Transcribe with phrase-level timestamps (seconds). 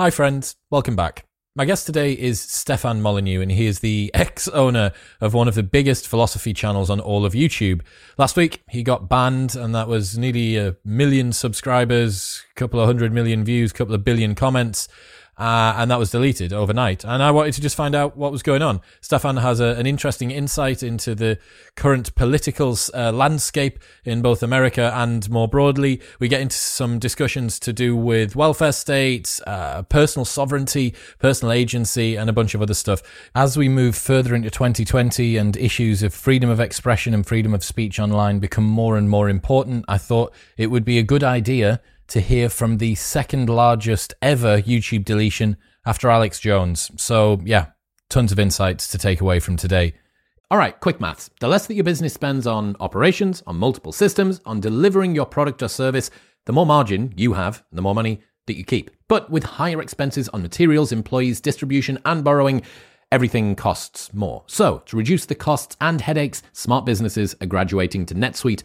[0.00, 0.56] Hi, friends.
[0.70, 1.26] Welcome back.
[1.54, 5.54] My guest today is Stefan Molyneux, and he is the ex owner of one of
[5.54, 7.82] the biggest philosophy channels on all of YouTube.
[8.16, 12.86] Last week, he got banned, and that was nearly a million subscribers, a couple of
[12.86, 14.88] hundred million views, a couple of billion comments
[15.40, 17.02] uh, and that was deleted overnight.
[17.02, 18.82] And I wanted to just find out what was going on.
[19.00, 21.38] Stefan has a, an interesting insight into the
[21.76, 26.02] current political uh, landscape in both America and more broadly.
[26.18, 32.16] We get into some discussions to do with welfare states, uh, personal sovereignty, personal agency,
[32.16, 33.02] and a bunch of other stuff.
[33.34, 37.64] As we move further into 2020 and issues of freedom of expression and freedom of
[37.64, 41.80] speech online become more and more important, I thought it would be a good idea
[42.10, 45.56] to hear from the second largest ever YouTube deletion
[45.86, 46.90] after Alex Jones.
[46.96, 47.66] So, yeah,
[48.08, 49.94] tons of insights to take away from today.
[50.50, 51.30] All right, quick maths.
[51.38, 55.62] The less that your business spends on operations, on multiple systems, on delivering your product
[55.62, 56.10] or service,
[56.46, 58.90] the more margin you have, the more money that you keep.
[59.06, 62.62] But with higher expenses on materials, employees, distribution, and borrowing,
[63.12, 64.42] everything costs more.
[64.48, 68.64] So, to reduce the costs and headaches, smart businesses are graduating to NetSuite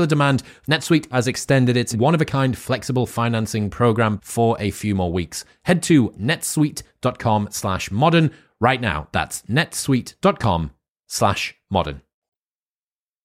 [0.00, 4.70] popular demand, NetSuite has extended its one of a kind flexible financing program for a
[4.70, 5.44] few more weeks.
[5.64, 9.08] Head to netsuite.com slash modern right now.
[9.12, 10.70] That's netsuite.com
[11.06, 12.02] slash modern.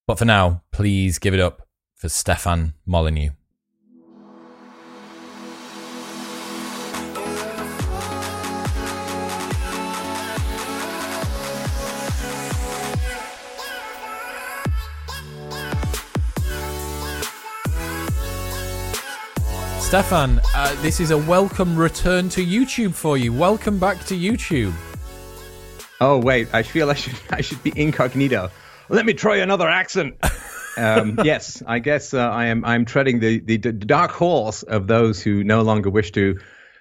[0.07, 3.31] But for now, please give it up for Stefan Molyneux.
[19.85, 23.31] Stefan, uh, this is a welcome return to YouTube for you.
[23.31, 24.73] Welcome back to YouTube.
[26.01, 28.49] Oh wait, I feel I should I should be incognito.
[28.89, 30.15] Let me try another accent.
[30.75, 32.65] um, yes, I guess uh, I am.
[32.65, 36.39] I'm treading the, the, the dark halls of those who no longer wish to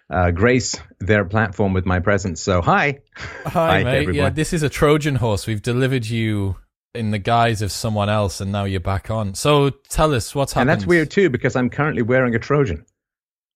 [0.09, 2.41] uh, grace their platform with my presence.
[2.41, 4.15] So hi, hi, hi mate.
[4.15, 5.47] Yeah, this is a Trojan horse.
[5.47, 6.56] We've delivered you
[6.94, 9.34] in the guise of someone else, and now you're back on.
[9.34, 10.71] So tell us what's happened.
[10.71, 12.86] And that's weird too, because I'm currently wearing a Trojan.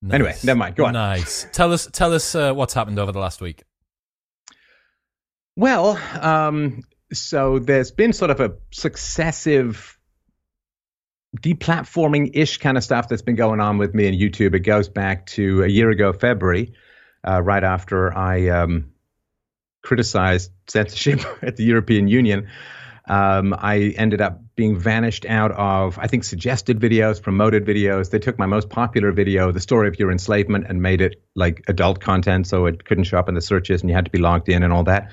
[0.01, 0.15] Nice.
[0.15, 0.77] Anyway, never mind.
[0.77, 0.93] Go on.
[0.93, 1.47] Nice.
[1.53, 3.65] Tell us, tell us uh, what's happened over the last week.
[5.57, 6.83] Well, um,
[7.13, 9.99] so there's been sort of a successive
[11.37, 14.55] deplatforming ish kind of stuff that's been going on with me and YouTube.
[14.55, 16.75] It goes back to a year ago, February,
[17.27, 18.93] uh, right after I um,
[19.83, 22.49] criticized censorship at the European Union.
[23.09, 28.11] Um, I ended up being vanished out of, I think, suggested videos, promoted videos.
[28.11, 31.63] They took my most popular video, the story of your enslavement, and made it like
[31.69, 34.19] adult content, so it couldn't show up in the searches, and you had to be
[34.19, 35.13] logged in and all that.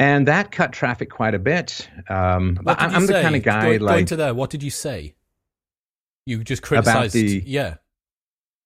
[0.00, 1.88] And that cut traffic quite a bit.
[2.10, 4.34] Um, what did you I'm the kind of guy going, like going to there.
[4.34, 5.14] What did you say?
[6.26, 7.14] You just criticized.
[7.14, 7.76] The, yeah.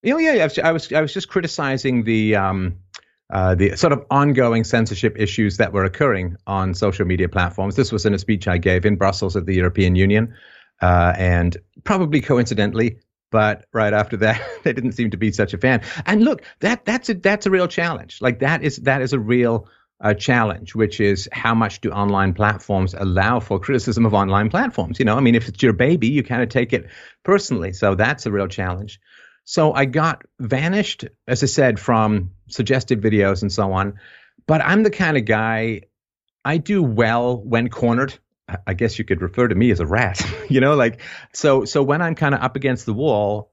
[0.02, 2.78] You know, yeah, I was I was just criticizing the um,
[3.30, 7.76] uh, the sort of ongoing censorship issues that were occurring on social media platforms.
[7.76, 10.34] This was in a speech I gave in Brussels at the European Union,
[10.82, 12.98] uh, and probably coincidentally,
[13.30, 15.82] but right after that, they didn't seem to be such a fan.
[16.06, 18.18] And look, that that's a that's a real challenge.
[18.20, 19.68] Like that is that is a real
[20.00, 24.98] uh, challenge, which is how much do online platforms allow for criticism of online platforms?
[24.98, 26.88] You know, I mean, if it's your baby, you kind of take it
[27.22, 27.72] personally.
[27.72, 28.98] So that's a real challenge.
[29.50, 33.98] So I got vanished, as I said, from suggested videos and so on.
[34.46, 35.80] But I'm the kind of guy
[36.44, 38.16] I do well when cornered.
[38.64, 41.00] I guess you could refer to me as a rat, you know, like
[41.34, 41.64] so.
[41.64, 43.50] So when I'm kind of up against the wall,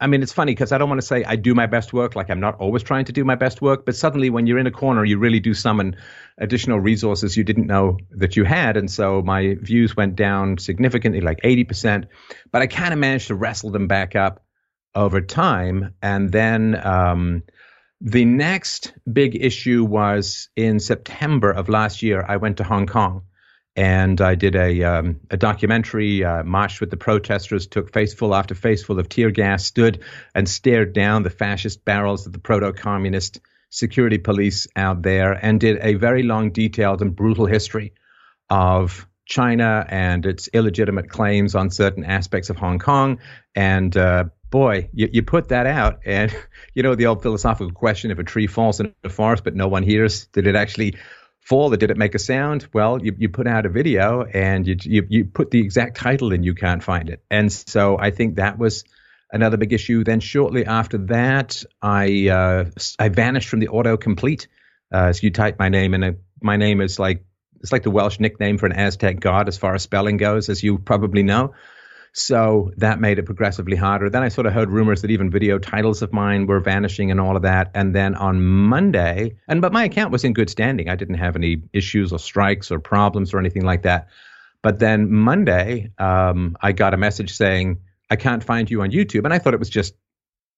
[0.00, 2.16] I mean, it's funny because I don't want to say I do my best work,
[2.16, 4.66] like I'm not always trying to do my best work, but suddenly when you're in
[4.66, 5.94] a corner, you really do summon
[6.38, 8.76] additional resources you didn't know that you had.
[8.76, 12.06] And so my views went down significantly, like 80%,
[12.50, 14.42] but I kind of managed to wrestle them back up
[14.94, 15.94] over time.
[16.02, 17.42] And then um,
[18.00, 22.24] the next big issue was in September of last year.
[22.26, 23.22] I went to Hong Kong
[23.76, 28.54] and I did a um, a documentary, uh, marched with the protesters, took faceful after
[28.54, 30.02] faceful of tear gas, stood
[30.34, 33.40] and stared down the fascist barrels of the proto-communist
[33.70, 37.94] security police out there, and did a very long, detailed, and brutal history
[38.48, 43.20] of China and its illegitimate claims on certain aspects of Hong Kong,
[43.54, 46.34] and uh, boy, you, you put that out, and
[46.74, 49.68] you know the old philosophical question: if a tree falls in a forest but no
[49.68, 50.96] one hears, did it actually
[51.40, 51.72] fall?
[51.72, 52.68] Or did it make a sound?
[52.72, 56.32] Well, you, you put out a video and you, you you put the exact title
[56.32, 57.22] and you can't find it.
[57.30, 58.84] And so I think that was
[59.32, 60.04] another big issue.
[60.04, 62.64] Then shortly after that, I uh,
[62.98, 64.46] I vanished from the autocomplete.
[64.92, 67.24] Uh, so you type my name and my name is like
[67.60, 70.62] it's like the Welsh nickname for an Aztec god as far as spelling goes, as
[70.62, 71.52] you probably know.
[72.12, 74.10] So that made it progressively harder.
[74.10, 77.20] Then I sort of heard rumors that even video titles of mine were vanishing and
[77.20, 77.70] all of that.
[77.74, 80.88] And then on Monday, and but my account was in good standing.
[80.88, 84.08] I didn't have any issues or strikes or problems or anything like that.
[84.62, 87.78] But then Monday, um, I got a message saying,
[88.10, 89.24] I can't find you on YouTube.
[89.24, 89.94] And I thought it was just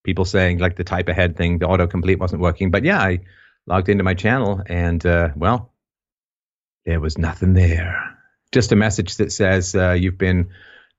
[0.04, 2.70] people saying like the type ahead thing, the autocomplete wasn't working.
[2.70, 3.20] But yeah, I
[3.66, 5.72] logged into my channel and, uh, well,
[6.86, 8.18] there was nothing there.
[8.52, 10.50] Just a message that says uh, you've been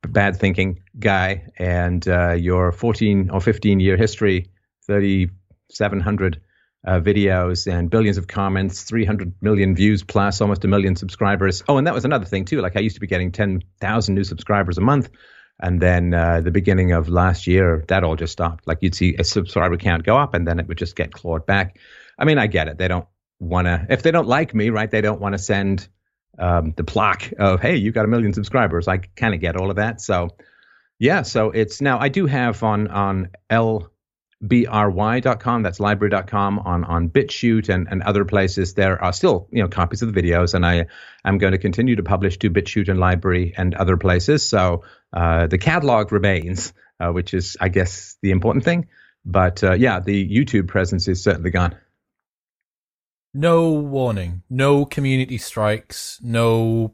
[0.08, 4.50] bad thinking guy, and uh, your 14 or 15 year history,
[4.86, 6.42] 3,700
[6.86, 11.64] uh, videos and billions of comments, 300 million views plus, almost a million subscribers.
[11.68, 12.62] Oh, and that was another thing too.
[12.62, 15.10] Like I used to be getting 10,000 new subscribers a month.
[15.60, 18.68] And then uh, the beginning of last year, that all just stopped.
[18.68, 21.46] Like you'd see a subscriber count go up and then it would just get clawed
[21.46, 21.78] back.
[22.18, 22.78] I mean, I get it.
[22.78, 23.08] They don't
[23.40, 25.88] want to, if they don't like me, right, they don't want to send
[26.38, 28.88] um, the plaque of hey, you got a million subscribers.
[28.88, 30.02] I kind of get all of that.
[30.02, 30.30] So
[31.00, 33.90] yeah, so it's now I do have on on lbry.com,
[35.64, 38.74] that's LBRY.com on on BitChute and, and other places.
[38.74, 40.86] There are still you know copies of the videos, and I
[41.26, 44.46] am going to continue to publish to BitChute and LBRY and other places.
[44.46, 48.88] So uh, the catalog remains, uh, which is I guess the important thing.
[49.26, 51.76] But uh, yeah, the YouTube presence is certainly gone.
[53.34, 56.94] No warning, no community strikes, no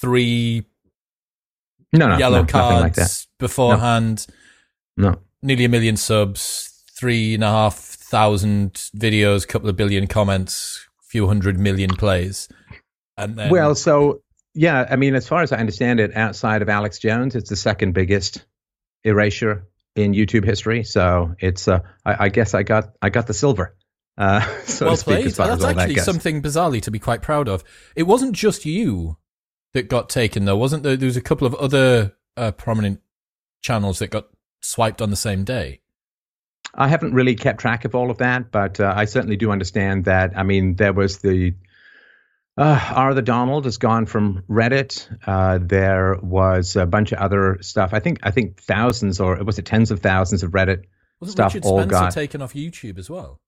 [0.00, 0.66] three
[1.92, 4.26] no, no yellow no, cards like beforehand.
[4.96, 5.10] No.
[5.10, 5.18] no.
[5.42, 11.26] Nearly a million subs, three and a half thousand videos, couple of billion comments, few
[11.26, 12.48] hundred million plays.
[13.16, 14.22] And then Well, so
[14.54, 17.56] yeah, I mean, as far as I understand it, outside of Alex Jones, it's the
[17.56, 18.44] second biggest
[19.04, 19.66] erasure
[19.96, 20.84] in YouTube history.
[20.84, 23.76] So it's, uh, I, I guess I got, I got the silver.
[24.18, 25.48] Uh, so well speak, played.
[25.48, 27.64] That's actually something bizarrely to be quite proud of.
[27.96, 29.16] It wasn't just you
[29.72, 30.96] that got taken, though, wasn't there?
[30.96, 33.00] There was a couple of other uh, prominent
[33.62, 34.28] channels that got
[34.60, 35.80] swiped on the same day.
[36.74, 40.04] I haven't really kept track of all of that, but uh, I certainly do understand
[40.04, 40.36] that.
[40.36, 41.54] I mean, there was the
[42.56, 45.08] uh, R the Donald has gone from Reddit.
[45.26, 47.90] Uh, there was a bunch of other stuff.
[47.92, 50.84] I think I think thousands or was it tens of thousands of Reddit
[51.20, 53.40] Wasn't stuff Richard all Spencer got taken off YouTube as well?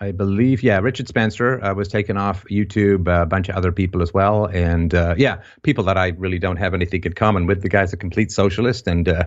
[0.00, 3.72] I believe, yeah, Richard Spencer uh, was taken off YouTube, uh, a bunch of other
[3.72, 4.46] people as well.
[4.46, 7.62] And uh, yeah, people that I really don't have anything in common with.
[7.62, 8.86] The guy's a complete socialist.
[8.86, 9.24] And uh,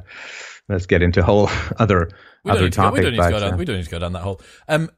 [0.67, 2.09] let's get into a whole other,
[2.43, 2.97] We other don't, need to go, topic.
[2.97, 4.41] we, don't need to go down, we don't need to go down that hole.
[4.67, 4.91] Um.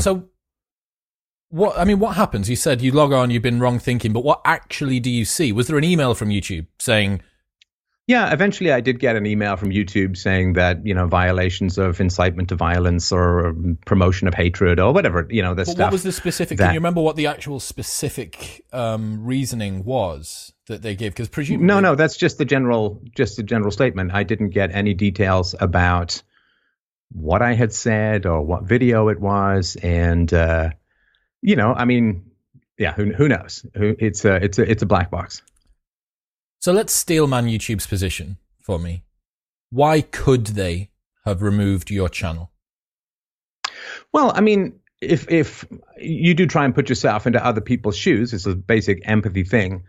[0.00, 0.28] So,
[1.48, 2.50] what I mean, what happens?
[2.50, 5.52] You said you log on, you've been wrong thinking, but what actually do you see?
[5.52, 7.22] Was there an email from YouTube saying,
[8.06, 12.00] yeah, eventually I did get an email from YouTube saying that, you know, violations of
[12.00, 13.54] incitement to violence or
[13.84, 15.86] promotion of hatred or whatever, you know, this but stuff.
[15.86, 16.58] what was the specific?
[16.58, 21.12] that- Can you remember what the actual specific um, reasoning was that they gave?
[21.12, 24.12] Because presumably, No, no, that's just the general, just the general statement.
[24.14, 26.22] I didn't get any details about
[27.10, 30.70] what I had said or what video it was, and uh,
[31.42, 32.30] you know, I mean,
[32.78, 33.64] yeah, who who knows?
[33.74, 35.42] It's a it's a it's a black box.
[36.60, 39.04] So let's steelman YouTube's position for me.
[39.70, 40.90] Why could they
[41.24, 42.50] have removed your channel?
[44.12, 45.64] Well, I mean, if if
[45.98, 49.84] you do try and put yourself into other people's shoes, it's a basic empathy thing.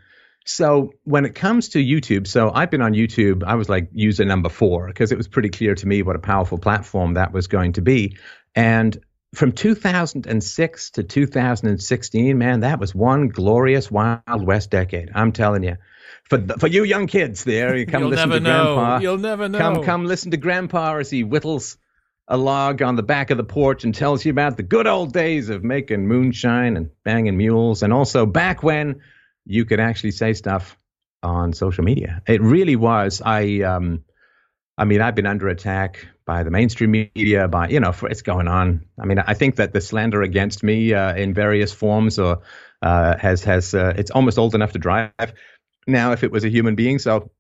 [0.46, 3.44] So when it comes to YouTube, so I've been on YouTube.
[3.44, 6.20] I was like user number four because it was pretty clear to me what a
[6.20, 8.18] powerful platform that was going to be.
[8.56, 8.98] And
[9.36, 15.10] from 2006 to 2016, man, that was one glorious Wild West decade.
[15.14, 15.76] I'm telling you.
[16.30, 18.76] For for you young kids there, you come You'll listen never to know.
[18.76, 19.00] Grandpa.
[19.00, 19.60] You'll never know.
[19.60, 21.78] Come, come listen to Grandpa as he whittles
[22.28, 25.14] a log on the back of the porch and tells you about the good old
[25.14, 29.02] days of making moonshine and banging mules, and also back when
[29.46, 30.78] you could actually say stuff
[31.24, 32.22] on social media.
[32.28, 33.22] It really was.
[33.26, 34.04] I, um,
[34.78, 38.22] I mean, I've been under attack by the mainstream media, by you know, for, it's
[38.22, 38.86] going on.
[39.00, 42.42] I mean, I think that the slander against me uh, in various forms or
[42.82, 45.34] uh, has has uh, it's almost old enough to drive
[45.88, 47.00] now if it was a human being.
[47.00, 47.32] So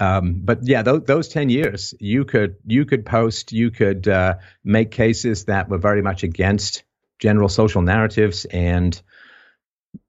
[0.00, 4.34] um, but yeah, those, those ten years, you could you could post, you could uh,
[4.64, 6.84] make cases that were very much against
[7.18, 9.00] general social narratives, and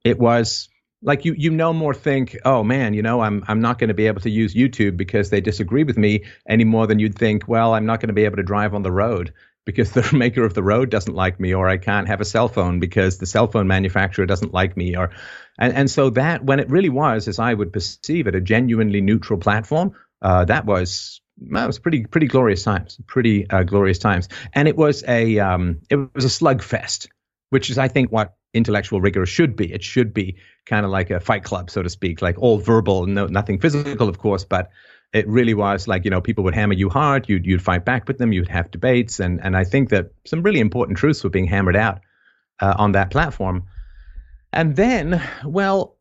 [0.03, 0.69] it was
[1.01, 3.93] like you you no more think oh man you know i'm i'm not going to
[3.93, 7.47] be able to use youtube because they disagree with me any more than you'd think
[7.47, 9.33] well i'm not going to be able to drive on the road
[9.65, 12.47] because the maker of the road doesn't like me or i can't have a cell
[12.47, 15.11] phone because the cell phone manufacturer doesn't like me or
[15.59, 19.01] and and so that when it really was as i would perceive it a genuinely
[19.01, 24.29] neutral platform uh, that was that was pretty pretty glorious times pretty uh, glorious times
[24.53, 27.07] and it was a um, it was a slugfest
[27.49, 29.71] which is i think what intellectual rigor should be.
[29.71, 33.05] It should be kind of like a fight club, so to speak, like all verbal,
[33.05, 34.71] no, nothing physical, of course, but
[35.13, 38.07] it really was like you know people would hammer you hard, you'd you'd fight back
[38.07, 41.29] with them, you'd have debates, and and I think that some really important truths were
[41.29, 41.99] being hammered out
[42.59, 43.65] uh, on that platform.
[44.55, 45.97] And then, well,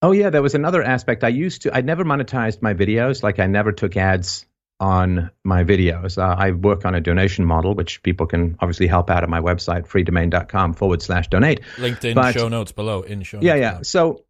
[0.00, 1.24] oh yeah, there was another aspect.
[1.24, 4.46] I used to, I never monetized my videos, like I never took ads
[4.80, 6.18] on my videos.
[6.18, 9.40] Uh, I work on a donation model, which people can obviously help out at my
[9.40, 11.62] website, freedomain.com forward slash donate.
[11.76, 13.46] LinkedIn but, show notes below in show notes.
[13.46, 13.82] Yeah, yeah.
[13.82, 14.24] So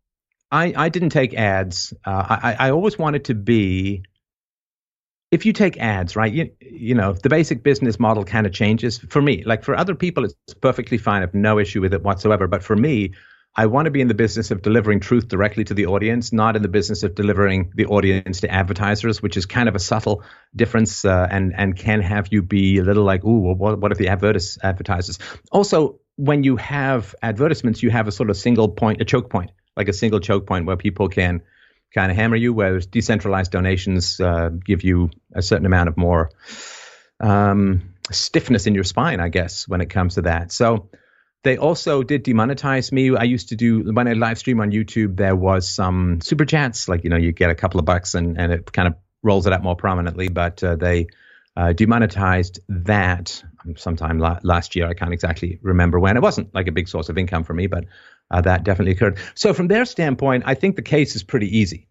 [0.51, 1.93] I, I didn't take ads.
[2.03, 4.05] Uh, I, I always wanted to be,
[5.31, 8.99] if you take ads, right, you, you know, the basic business model kind of changes.
[8.99, 11.19] For me, like for other people, it's perfectly fine.
[11.19, 12.47] I have no issue with it whatsoever.
[12.47, 13.13] But for me,
[13.55, 16.57] I want to be in the business of delivering truth directly to the audience, not
[16.57, 20.23] in the business of delivering the audience to advertisers, which is kind of a subtle
[20.55, 23.93] difference uh, and and can have you be a little like, ooh, well, what, what
[23.93, 25.19] if the advertis- advertisers?
[25.51, 29.51] Also, when you have advertisements, you have a sort of single point, a choke point,
[29.77, 31.43] like a single choke point where people can
[31.95, 36.31] kind of hammer you, whereas decentralized donations uh, give you a certain amount of more
[37.21, 40.53] um, stiffness in your spine, I guess, when it comes to that.
[40.53, 40.91] So
[41.45, 43.17] they also did demonetize me.
[43.17, 45.17] I used to do when I live stream on YouTube.
[45.17, 48.39] There was some super chats, like you know, you get a couple of bucks and
[48.39, 50.29] and it kind of rolls it up more prominently.
[50.29, 51.07] But uh, they
[51.57, 53.43] uh, demonetized that
[53.77, 54.89] sometime la- last year.
[54.89, 56.17] I can't exactly remember when.
[56.17, 57.85] It wasn't like a big source of income for me, but
[58.31, 59.19] uh, that definitely occurred.
[59.35, 61.89] So from their standpoint, I think the case is pretty easy,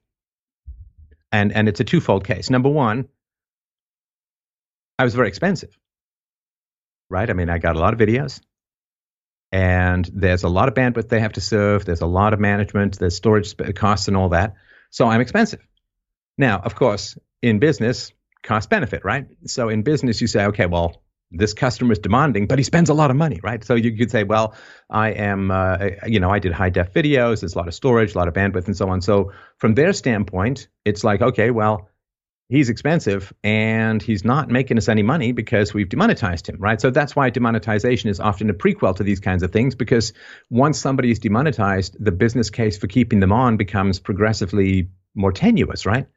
[1.32, 2.50] and and it's a twofold case.
[2.50, 3.08] Number one,
[5.00, 5.78] I was very expensive,
[7.10, 7.30] right?
[7.30, 8.42] I mean, I got a lot of videos
[9.52, 11.86] and there's a lot of bandwidth they have to serve.
[11.86, 14.56] There's a lot of management, there's storage costs and all that.
[14.90, 15.62] So I'm expensive.
[16.38, 18.12] Now, of course, in business,
[18.44, 19.28] cost benefit, right?
[19.46, 21.02] So in business, you say, okay, well,
[21.32, 23.64] this customer is demanding, but he spends a lot of money, right?
[23.64, 24.56] So you could say, well,
[24.90, 27.42] I am, uh, you know, I did high def videos.
[27.42, 29.02] There's a lot of storage, a lot of bandwidth, and so on.
[29.02, 31.90] So from their standpoint, it's like, okay, well,
[32.50, 36.80] he's expensive and he's not making us any money because we've demonetized him, right?
[36.80, 40.14] So that's why demonetization is often a prequel to these kinds of things because
[40.50, 45.86] once somebody is demonetized, the business case for keeping them on becomes progressively more tenuous,
[45.86, 46.08] right?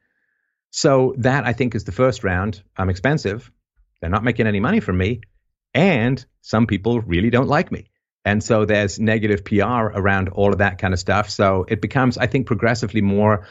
[0.71, 2.63] So that I think is the first round.
[2.77, 3.51] I'm expensive.
[4.01, 5.21] They're not making any money from me.
[5.75, 7.91] And some people really don't like me.
[8.25, 11.31] And so there's negative PR around all of that kind of stuff.
[11.31, 13.47] So it becomes, I think, progressively more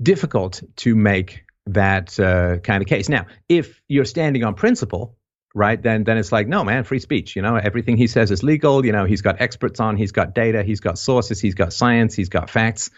[0.00, 3.08] difficult to make that uh, kind of case.
[3.08, 5.16] Now, if you're standing on principle,
[5.54, 7.36] right, then then it's like, no, man, free speech.
[7.36, 8.84] You know, everything he says is legal.
[8.84, 12.14] You know, he's got experts on, he's got data, he's got sources, he's got science,
[12.14, 12.90] he's got facts,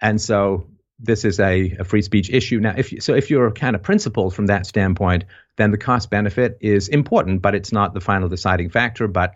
[0.00, 0.66] and so
[0.98, 2.60] this is a, a free speech issue.
[2.60, 5.24] Now, if you, so, if you're kind of principled from that standpoint,
[5.60, 9.06] then the cost benefit is important, but it's not the final deciding factor.
[9.08, 9.34] But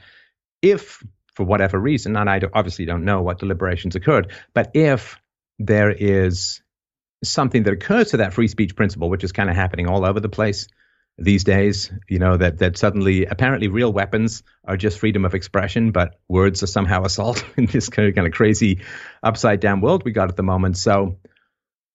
[0.62, 1.02] if
[1.34, 5.18] for whatever reason, and I obviously don't know what deliberations occurred, but if
[5.58, 6.62] there is
[7.22, 10.20] something that occurs to that free speech principle, which is kind of happening all over
[10.20, 10.68] the place
[11.16, 11.92] these days.
[12.08, 16.62] You know that that suddenly apparently real weapons are just freedom of expression, but words
[16.62, 18.80] are somehow assault in this kind of kind of crazy
[19.22, 20.76] upside down world we got at the moment.
[20.76, 21.18] So.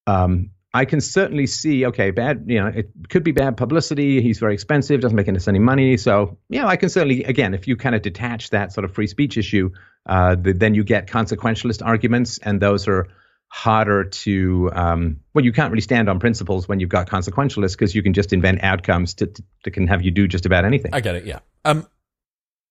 [0.08, 4.22] Um, I can certainly see, okay, bad, you know, it could be bad publicity.
[4.22, 5.98] He's very expensive, doesn't make us any money.
[5.98, 9.08] So, yeah, I can certainly, again, if you kind of detach that sort of free
[9.08, 9.72] speech issue,
[10.06, 13.08] uh, the, then you get consequentialist arguments, and those are
[13.50, 17.96] harder to um, well you can't really stand on principles when you've got consequentialists because
[17.96, 20.94] you can just invent outcomes to, to, that can have you do just about anything
[20.94, 21.88] i get it yeah um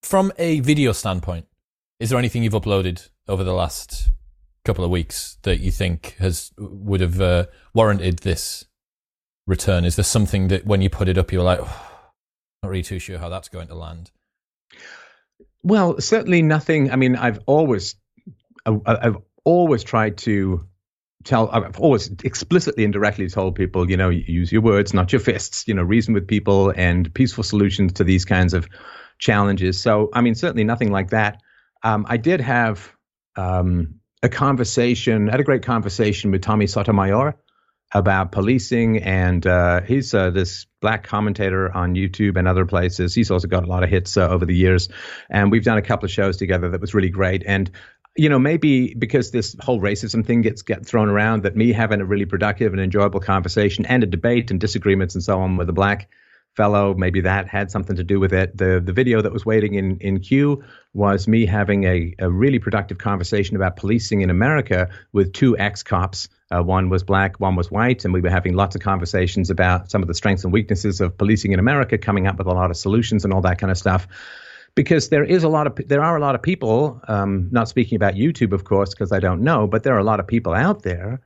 [0.01, 1.45] from a video standpoint
[1.99, 4.09] is there anything you've uploaded over the last
[4.65, 8.65] couple of weeks that you think has would have uh, warranted this
[9.47, 12.01] return is there something that when you put it up you're like oh,
[12.61, 14.11] not really too sure how that's going to land
[15.63, 17.95] well certainly nothing i mean i've always
[18.65, 20.65] I've always tried to
[21.23, 25.19] tell I've always explicitly and directly told people, you know, use your words, not your
[25.19, 28.67] fists, you know, reason with people and peaceful solutions to these kinds of
[29.17, 29.81] challenges.
[29.81, 31.41] So, I mean, certainly nothing like that.
[31.83, 32.91] Um, I did have
[33.35, 37.35] um, a conversation, had a great conversation with Tommy Sotomayor
[37.91, 43.15] about policing, and uh, he's uh, this black commentator on YouTube and other places.
[43.15, 44.89] He's also got a lot of hits uh, over the years,
[45.29, 47.43] and we've done a couple of shows together that was really great.
[47.45, 47.71] And
[48.15, 52.01] you know, maybe because this whole racism thing gets get thrown around, that me having
[52.01, 55.69] a really productive and enjoyable conversation and a debate and disagreements and so on with
[55.69, 56.09] a black
[56.55, 58.57] fellow, maybe that had something to do with it.
[58.57, 60.63] The the video that was waiting in in queue
[60.93, 65.83] was me having a, a really productive conversation about policing in America with two ex
[65.83, 66.29] cops.
[66.51, 69.91] Uh, one was black, one was white, and we were having lots of conversations about
[69.91, 72.71] some of the strengths and weaknesses of policing in America, coming up with a lot
[72.71, 74.07] of solutions and all that kind of stuff
[74.75, 77.01] because there is a lot of there are a lot of people.
[77.07, 80.03] Um, not speaking about YouTube, of course, because I don't know, but there are a
[80.03, 81.21] lot of people out there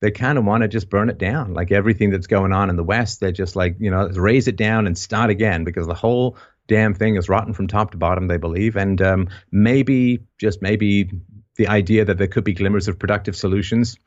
[0.00, 1.54] that kind of want to just burn it down.
[1.54, 4.56] Like everything that's going on in the West, they're just like you know raise it
[4.56, 6.36] down and start again because the whole
[6.68, 8.28] damn thing is rotten from top to bottom.
[8.28, 11.10] They believe, and um, maybe just maybe
[11.56, 13.98] the idea that there could be glimmers of productive solutions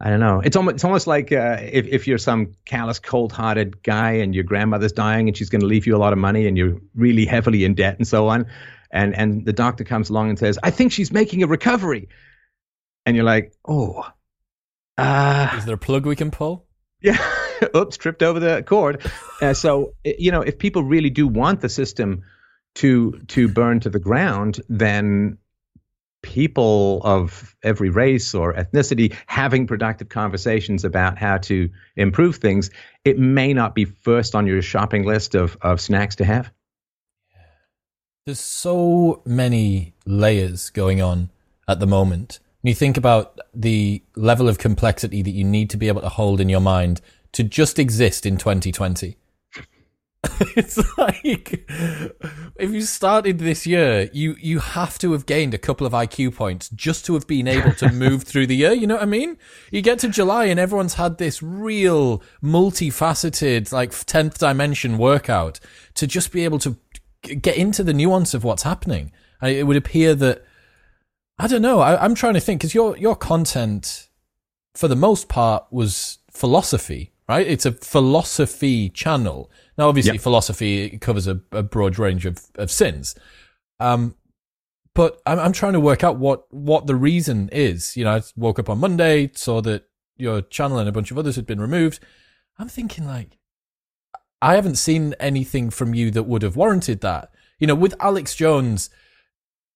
[0.00, 0.40] I don't know.
[0.40, 4.44] It's almost it's almost like uh, if if you're some callous, cold-hearted guy and your
[4.44, 7.24] grandmother's dying and she's going to leave you a lot of money and you're really
[7.24, 8.46] heavily in debt and so on,
[8.90, 12.08] and and the doctor comes along and says, "I think she's making a recovery,"
[13.06, 14.04] and you're like, "Oh,
[14.98, 16.66] uh, is there a plug we can pull?"
[17.04, 17.18] Yeah.
[17.76, 19.04] Oops, tripped over the cord.
[19.42, 22.22] Uh, so you know, if people really do want the system
[22.76, 25.36] to to burn to the ground, then
[26.24, 32.70] people of every race or ethnicity having productive conversations about how to improve things,
[33.04, 36.50] it may not be first on your shopping list of, of snacks to have.
[38.24, 41.28] There's so many layers going on
[41.68, 42.40] at the moment.
[42.64, 46.08] When you think about the level of complexity that you need to be able to
[46.08, 47.02] hold in your mind
[47.32, 49.18] to just exist in 2020.
[50.56, 55.86] it's like if you started this year, you you have to have gained a couple
[55.86, 58.72] of IQ points just to have been able to move through the year.
[58.72, 59.36] You know what I mean?
[59.70, 65.60] You get to July and everyone's had this real multifaceted, like tenth dimension workout
[65.96, 66.78] to just be able to
[67.20, 69.12] get into the nuance of what's happening.
[69.42, 70.46] it would appear that
[71.38, 71.80] I don't know.
[71.80, 74.08] I, I'm trying to think because your your content,
[74.74, 77.46] for the most part, was philosophy, right?
[77.46, 80.20] It's a philosophy channel now, obviously, yep.
[80.20, 83.14] philosophy covers a, a, broad range of, of sins.
[83.80, 84.14] Um,
[84.94, 87.96] but I'm, I'm trying to work out what, what the reason is.
[87.96, 91.18] You know, I woke up on Monday, saw that your channel and a bunch of
[91.18, 91.98] others had been removed.
[92.56, 93.38] I'm thinking like,
[94.40, 97.32] I haven't seen anything from you that would have warranted that.
[97.58, 98.90] You know, with Alex Jones,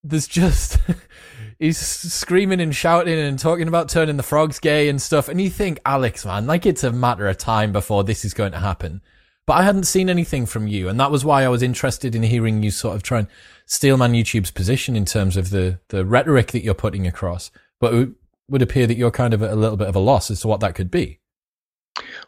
[0.04, 0.78] there's just
[1.58, 5.50] he's screaming and shouting and talking about turning the frogs gay and stuff, and you
[5.50, 9.02] think, Alex, man, like it's a matter of time before this is going to happen.
[9.46, 12.22] But I hadn't seen anything from you, and that was why I was interested in
[12.22, 13.28] hearing you sort of try and
[13.64, 17.50] steelman YouTube's position in terms of the the rhetoric that you're putting across.
[17.80, 18.08] But it
[18.50, 20.60] would appear that you're kind of a little bit of a loss as to what
[20.60, 21.20] that could be.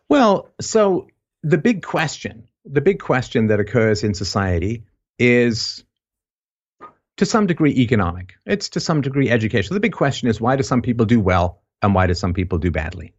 [0.08, 1.08] Well, so
[1.42, 4.84] the big question, the big question that occurs in society
[5.18, 5.84] is
[7.20, 8.36] to some degree economic.
[8.46, 9.74] It's to some degree educational.
[9.74, 12.56] The big question is why do some people do well and why do some people
[12.56, 13.12] do badly?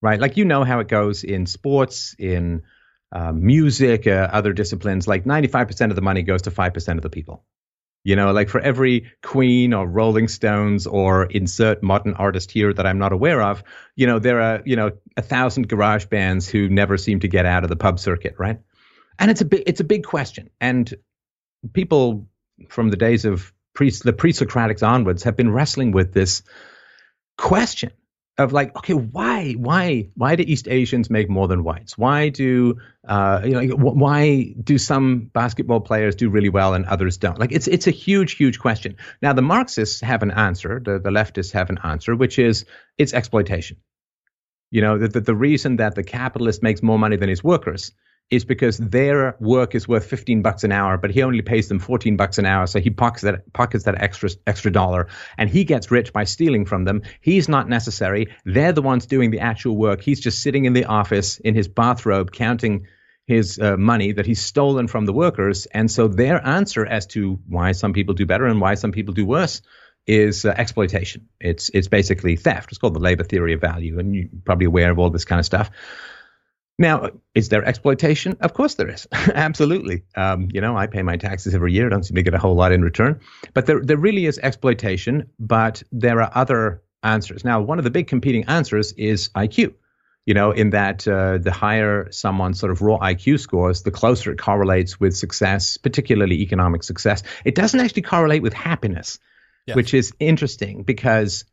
[0.00, 0.18] Right?
[0.18, 2.62] Like you know how it goes in sports, in
[3.14, 7.10] uh, music, uh, other disciplines, like 95% of the money goes to 5% of the
[7.10, 7.44] people.
[8.04, 12.86] You know, like for every Queen or Rolling Stones or insert modern artist here that
[12.86, 13.62] I'm not aware of,
[13.96, 17.44] you know, there are, you know, a thousand garage bands who never seem to get
[17.44, 18.58] out of the pub circuit, right?
[19.18, 20.48] And it's a big, it's a big question.
[20.58, 20.92] And
[21.74, 22.26] people
[22.68, 26.42] from the days of pre, the pre-Socratics onwards have been wrestling with this
[27.36, 27.90] question
[28.38, 31.98] of like, okay, why, why, why do East Asians make more than whites?
[31.98, 37.18] Why do, uh, you know, why do some basketball players do really well and others
[37.18, 37.38] don't?
[37.38, 38.96] Like, it's it's a huge, huge question.
[39.20, 40.80] Now, the Marxists have an answer.
[40.82, 42.64] The the leftists have an answer, which is
[42.96, 43.76] it's exploitation.
[44.70, 47.92] You know, the, the, the reason that the capitalist makes more money than his workers
[48.30, 51.78] is because their work is worth 15 bucks an hour, but he only pays them
[51.78, 52.66] 14 bucks an hour.
[52.66, 56.64] So he pockets that, pockets that extra, extra dollar and he gets rich by stealing
[56.64, 57.02] from them.
[57.20, 58.34] He's not necessary.
[58.44, 60.00] They're the ones doing the actual work.
[60.00, 62.86] He's just sitting in the office in his bathrobe counting
[63.26, 65.66] his uh, money that he's stolen from the workers.
[65.66, 69.14] And so their answer as to why some people do better and why some people
[69.14, 69.62] do worse
[70.06, 71.28] is uh, exploitation.
[71.40, 72.70] It's it's basically theft.
[72.70, 75.38] It's called the labor theory of value, and you're probably aware of all this kind
[75.38, 75.70] of stuff.
[76.82, 78.36] Now, is there exploitation?
[78.40, 79.06] Of course there is.
[79.12, 80.02] Absolutely.
[80.16, 81.86] Um, you know, I pay my taxes every year.
[81.86, 83.20] I don't seem to get a whole lot in return.
[83.54, 87.44] But there, there really is exploitation, but there are other answers.
[87.44, 89.74] Now, one of the big competing answers is IQ.
[90.26, 94.32] You know, in that uh, the higher someone's sort of raw IQ scores, the closer
[94.32, 97.22] it correlates with success, particularly economic success.
[97.44, 99.20] It doesn't actually correlate with happiness,
[99.66, 99.76] yes.
[99.76, 101.44] which is interesting because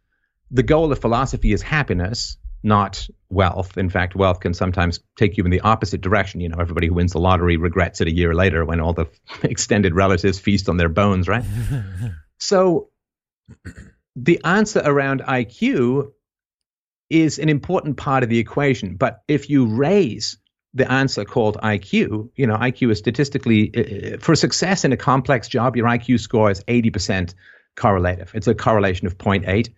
[0.49, 3.77] the goal of philosophy is happiness not wealth.
[3.77, 6.41] In fact, wealth can sometimes take you in the opposite direction.
[6.41, 9.07] You know, everybody who wins the lottery regrets it a year later when all the
[9.43, 11.43] extended relatives feast on their bones, right?
[12.39, 12.89] so
[14.15, 16.11] the answer around IQ
[17.09, 18.95] is an important part of the equation.
[18.95, 20.37] But if you raise
[20.73, 24.97] the answer called IQ, you know, IQ is statistically, uh, uh, for success in a
[24.97, 27.33] complex job, your IQ score is 80%
[27.75, 28.31] correlative.
[28.35, 29.69] It's a correlation of 0.8,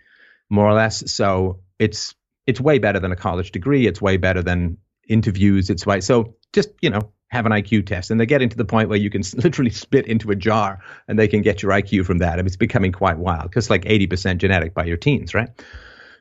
[0.49, 1.11] more or less.
[1.13, 2.13] So it's
[2.47, 3.87] it's way better than a college degree.
[3.87, 4.77] It's way better than
[5.07, 5.69] interviews.
[5.69, 8.65] It's way so just you know have an IQ test, and they're getting to the
[8.65, 12.05] point where you can literally spit into a jar and they can get your IQ
[12.05, 12.33] from that.
[12.33, 15.49] I mean, it's becoming quite wild because like 80% genetic by your teens, right?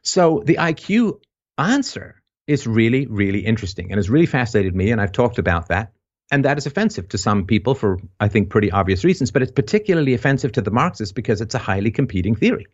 [0.03, 1.21] So the IQ
[1.59, 5.93] answer is really, really interesting and has really fascinated me, and I've talked about that.
[6.33, 9.51] And that is offensive to some people for, I think, pretty obvious reasons, but it's
[9.51, 12.67] particularly offensive to the Marxists because it's a highly competing theory.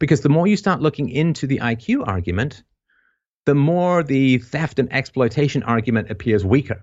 [0.00, 2.64] Because the more you start looking into the IQ argument,
[3.46, 6.82] the more the theft and exploitation argument appears weaker.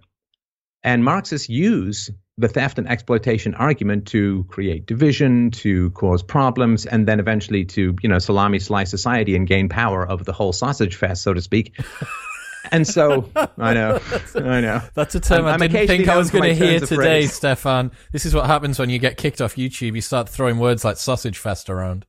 [0.84, 7.08] And Marxists use the theft and exploitation argument to create division, to cause problems, and
[7.08, 10.96] then eventually to, you know, salami slice society and gain power over the whole sausage
[10.96, 11.80] fest, so to speak.
[12.72, 14.00] and so I know,
[14.36, 14.82] I know.
[14.94, 17.92] That's a term I'm, I didn't think I was going to hear today, Stefan.
[18.12, 19.96] This is what happens when you get kicked off YouTube.
[19.96, 22.06] You start throwing words like sausage fest around.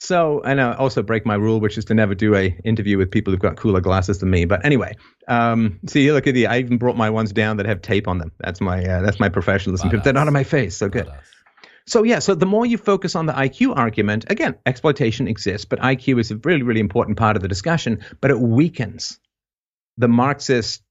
[0.00, 3.10] So, and I also break my rule, which is to never do a interview with
[3.10, 4.44] people who've got cooler glasses than me.
[4.44, 4.96] But anyway,
[5.28, 6.46] um, see, look at the.
[6.46, 8.32] I even brought my ones down that have tape on them.
[8.38, 9.90] That's my uh, that's my professionalism.
[10.02, 11.10] They're not on my face, so good.
[11.86, 15.80] So yeah, so the more you focus on the IQ argument, again, exploitation exists, but
[15.80, 18.04] IQ is a really, really important part of the discussion.
[18.20, 19.18] But it weakens
[19.98, 20.82] the Marxist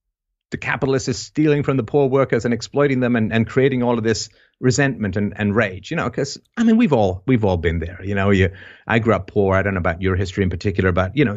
[0.53, 3.97] the capitalists is stealing from the poor workers and exploiting them and, and creating all
[3.97, 7.57] of this resentment and, and rage you know because i mean we've all we've all
[7.57, 8.49] been there you know you
[8.87, 11.35] i grew up poor i don't know about your history in particular but you know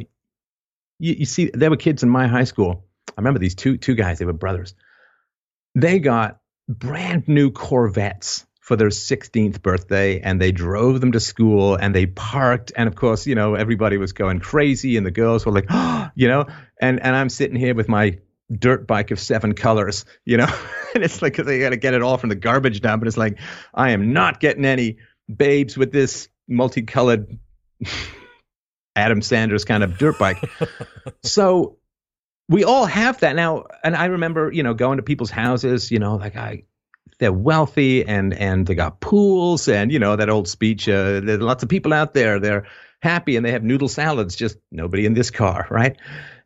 [0.99, 3.95] you, you see there were kids in my high school i remember these two two
[3.95, 4.75] guys they were brothers.
[5.75, 11.75] They got brand new corvettes for their 16th birthday and they drove them to school
[11.75, 15.47] and they parked and of course you know everybody was going crazy and the girls
[15.47, 16.47] were like oh, you know
[16.81, 18.19] and and i'm sitting here with my
[18.53, 20.49] dirt bike of seven colors, you know,
[20.95, 23.01] and it's like they got to get it all from the garbage dump.
[23.01, 23.39] But it's like,
[23.75, 24.99] I am not getting any
[25.35, 27.39] babes with this multicolored
[28.97, 30.43] Adam Sanders kind of dirt bike.
[31.23, 31.77] so
[32.49, 33.65] we all have that now.
[33.83, 36.63] And I remember, you know, going to people's houses, you know, like I,
[37.19, 40.89] they're wealthy and and they got pools and you know that old speech.
[40.89, 42.39] Uh, there's lots of people out there.
[42.39, 42.67] They're
[43.01, 44.37] happy and they have noodle salads.
[44.37, 45.97] Just nobody in this car, right?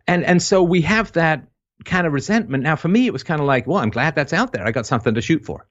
[0.06, 1.44] And and so we have that
[1.84, 2.62] kind of resentment.
[2.62, 4.66] Now, for me, it was kind of like, well, I'm glad that's out there.
[4.66, 5.66] I got something to shoot for.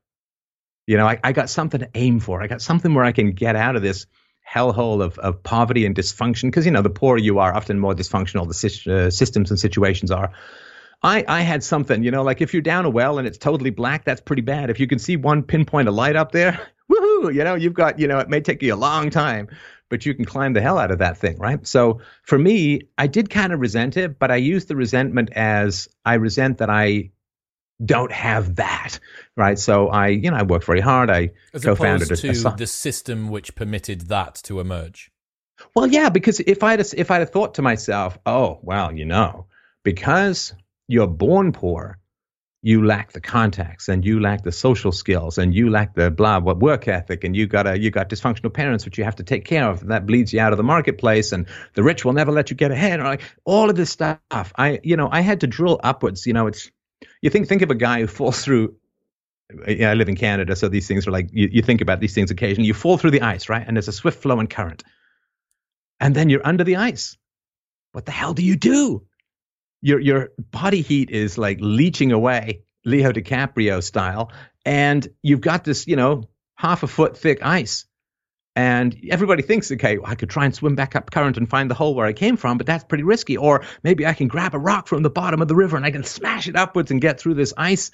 [0.88, 2.42] You know, I, I got something to aim for.
[2.42, 4.08] I got something where I can get out of this
[4.48, 6.44] hellhole of, of poverty and dysfunction.
[6.44, 10.12] Because, you know, the poorer you are, often more dysfunctional the uh, systems and situations
[10.12, 10.32] are.
[11.02, 13.70] I, I had something, you know, like if you're down a well and it's totally
[13.70, 14.70] black, that's pretty bad.
[14.70, 16.60] If you can see one pinpoint of light up there,
[16.92, 19.48] woohoo, you know, you've got, you know, it may take you a long time,
[19.90, 21.66] but you can climb the hell out of that thing, right?
[21.68, 25.90] So for me, I did kind of resent it, but I used the resentment as
[26.06, 27.12] I resent that I
[27.84, 29.00] don't have that,
[29.36, 29.58] right?
[29.58, 31.10] So I, you know, I worked very hard.
[31.10, 35.12] I as co-founded opposed to a, a, the system which permitted that to emerge.
[35.76, 39.48] Well, yeah, because if I'd if I'd have thought to myself, oh, well, you know,
[39.84, 40.54] because
[40.88, 41.99] you're born poor,
[42.62, 46.40] you lack the contacts and you lack the social skills and you lack the blah
[46.40, 49.24] what work ethic and you got a you got dysfunctional parents which you have to
[49.24, 52.14] take care of and that bleeds you out of the marketplace and the rich will
[52.14, 54.20] never let you get ahead like all of this stuff
[54.58, 56.70] i you know i had to drill upwards you know it's
[57.22, 58.76] you think think of a guy who falls through
[59.68, 62.14] yeah, I live in Canada, so these things are like you, you think about these
[62.14, 62.68] things occasionally.
[62.68, 63.64] You fall through the ice, right?
[63.66, 64.84] And there's a swift flowing current.
[66.00, 67.18] And then you're under the ice.
[67.92, 69.08] What the hell do you do?
[69.82, 74.32] Your your body heat is like leaching away, Leo DiCaprio style,
[74.66, 76.24] and you've got this, you know,
[76.56, 77.86] half a foot thick ice.
[78.56, 81.76] And everybody thinks, okay, I could try and swim back up current and find the
[81.76, 83.38] hole where I came from, but that's pretty risky.
[83.38, 85.92] Or maybe I can grab a rock from the bottom of the river and I
[85.92, 87.92] can smash it upwards and get through this ice.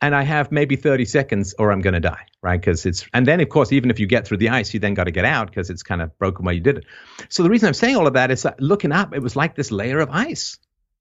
[0.00, 2.58] And I have maybe 30 seconds or I'm going to die, right?
[2.58, 4.94] Because it's, and then of course, even if you get through the ice, you then
[4.94, 6.84] got to get out because it's kind of broken where you did it.
[7.28, 9.54] So the reason I'm saying all of that is that looking up, it was like
[9.54, 10.58] this layer of ice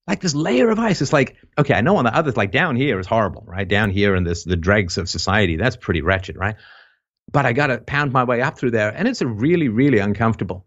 [0.07, 1.01] like this layer of ice.
[1.01, 3.67] It's like, okay, I know on the other, like down here is horrible, right?
[3.67, 6.55] Down here in this, the dregs of society, that's pretty wretched, right?
[7.31, 8.89] But I got to pound my way up through there.
[8.89, 10.65] And it's a really, really uncomfortable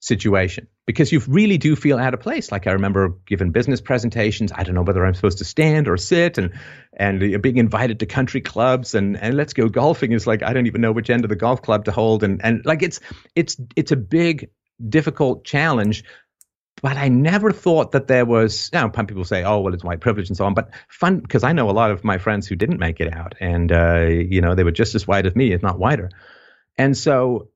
[0.00, 2.50] situation because you really do feel out of place.
[2.50, 4.50] Like I remember giving business presentations.
[4.52, 6.58] I don't know whether I'm supposed to stand or sit and,
[6.92, 10.66] and being invited to country clubs and, and let's go golfing is like, I don't
[10.66, 12.24] even know which end of the golf club to hold.
[12.24, 12.98] And, and like, it's,
[13.36, 14.50] it's, it's a big,
[14.88, 16.02] difficult challenge
[16.80, 18.70] but I never thought that there was.
[18.72, 21.44] You know, people say, "Oh, well, it's white privilege and so on," but fun because
[21.44, 24.40] I know a lot of my friends who didn't make it out, and uh, you
[24.40, 26.10] know they were just as white as me, if not whiter.
[26.78, 27.48] And so,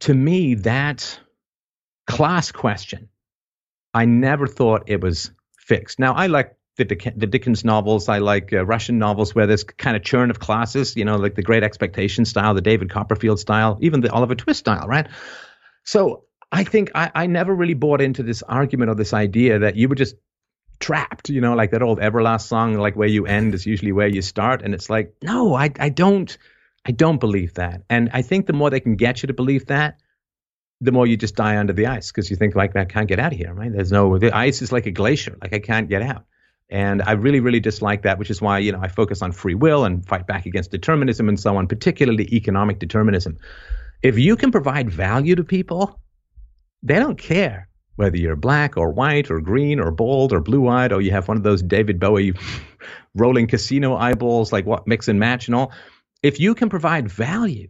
[0.00, 1.20] to me, that
[2.06, 3.08] class question,
[3.92, 5.98] I never thought it was fixed.
[5.98, 8.08] Now, I like the, the Dickens novels.
[8.08, 11.34] I like uh, Russian novels where there's kind of churn of classes, you know, like
[11.34, 15.06] the Great Expectation style, the David Copperfield style, even the Oliver Twist style, right?
[15.84, 19.76] So I think I, I never really bought into this argument or this idea that
[19.76, 20.14] you were just
[20.78, 24.06] trapped, you know, like that old Everlast song, like where you end is usually where
[24.06, 24.62] you start.
[24.62, 26.36] And it's like, no, I, I don't,
[26.86, 27.82] I don't believe that.
[27.90, 29.98] And I think the more they can get you to believe that,
[30.80, 33.18] the more you just die under the ice because you think like, I can't get
[33.18, 33.72] out of here, right?
[33.72, 36.24] There's no, the ice is like a glacier, like I can't get out.
[36.68, 39.54] And I really, really dislike that, which is why, you know, I focus on free
[39.54, 43.38] will and fight back against determinism and so on, particularly economic determinism.
[44.02, 46.00] If you can provide value to people,
[46.84, 50.92] they don't care whether you're black or white or green or bald or blue eyed
[50.92, 52.34] or you have one of those David Bowie
[53.14, 55.72] rolling casino eyeballs, like what mix and match and all.
[56.22, 57.68] If you can provide value,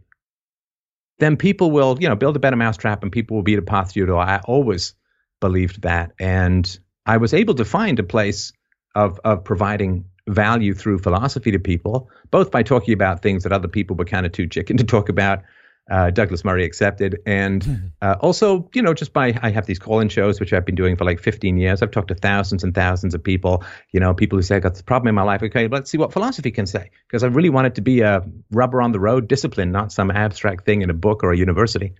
[1.19, 3.93] then people will, you know, build a better mousetrap and people will be the path
[3.93, 4.15] to you.
[4.17, 4.95] I always
[5.39, 6.11] believed that.
[6.19, 8.51] And I was able to find a place
[8.95, 13.67] of, of providing value through philosophy to people, both by talking about things that other
[13.67, 15.43] people were kind of too chicken to talk about,
[15.89, 17.19] uh, Douglas Murray accepted.
[17.25, 17.87] And mm-hmm.
[18.01, 20.95] uh, also, you know, just by I have these call-in shows which I've been doing
[20.95, 21.81] for like 15 years.
[21.81, 23.63] I've talked to thousands and thousands of people.
[23.91, 25.43] You know, people who say I got this problem in my life.
[25.43, 28.23] Okay, let's see what philosophy can say because I really want it to be a
[28.51, 31.93] rubber on the road discipline, not some abstract thing in a book or a university.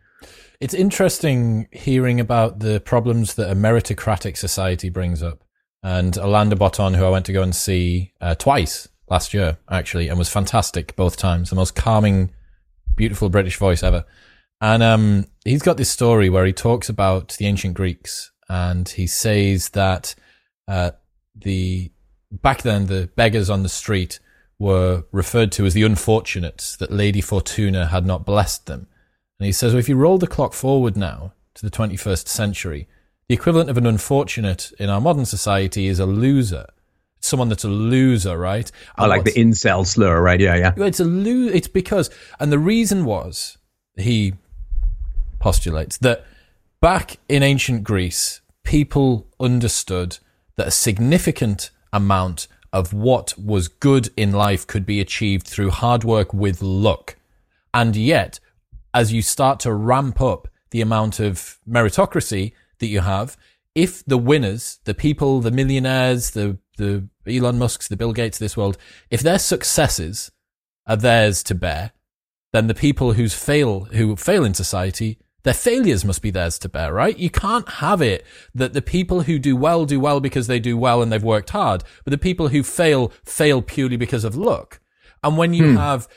[0.59, 5.43] It's interesting hearing about the problems that a meritocratic society brings up.
[5.83, 9.57] And Alain de Botton, who I went to go and see uh, twice last year,
[9.69, 11.49] actually, and was fantastic both times.
[11.49, 12.31] The most calming
[12.95, 14.05] beautiful British voice ever.
[14.61, 19.07] And um, he's got this story where he talks about the ancient Greeks, and he
[19.07, 20.15] says that
[20.67, 20.91] uh,
[21.35, 21.91] the
[22.31, 24.19] back then the beggars on the street
[24.57, 28.87] were referred to as the unfortunates that Lady Fortuna had not blessed them.
[29.39, 32.87] And he says, well, if you roll the clock forward now to the 21st century,
[33.27, 36.67] the equivalent of an unfortunate in our modern society is a loser
[37.25, 38.71] someone that's a loser, right?
[38.97, 40.39] I like the incel slur, right?
[40.39, 40.73] Yeah, yeah.
[40.77, 42.09] It's a lo- It's because,
[42.39, 43.57] and the reason was
[43.97, 44.33] he
[45.39, 46.25] postulates that
[46.81, 50.19] back in ancient Greece, people understood
[50.55, 56.03] that a significant amount of what was good in life could be achieved through hard
[56.03, 57.15] work with luck.
[57.73, 58.39] And yet,
[58.93, 63.37] as you start to ramp up the amount of meritocracy that you have,
[63.75, 68.39] if the winners, the people, the millionaires, the the Elon Musk's, the Bill Gates of
[68.39, 68.77] this world,
[69.09, 70.31] if their successes
[70.87, 71.91] are theirs to bear,
[72.53, 76.69] then the people who's fail who fail in society, their failures must be theirs to
[76.69, 77.17] bear, right?
[77.17, 80.77] You can't have it that the people who do well do well because they do
[80.77, 84.79] well and they've worked hard, but the people who fail fail purely because of luck.
[85.23, 85.77] And when you hmm.
[85.77, 86.07] have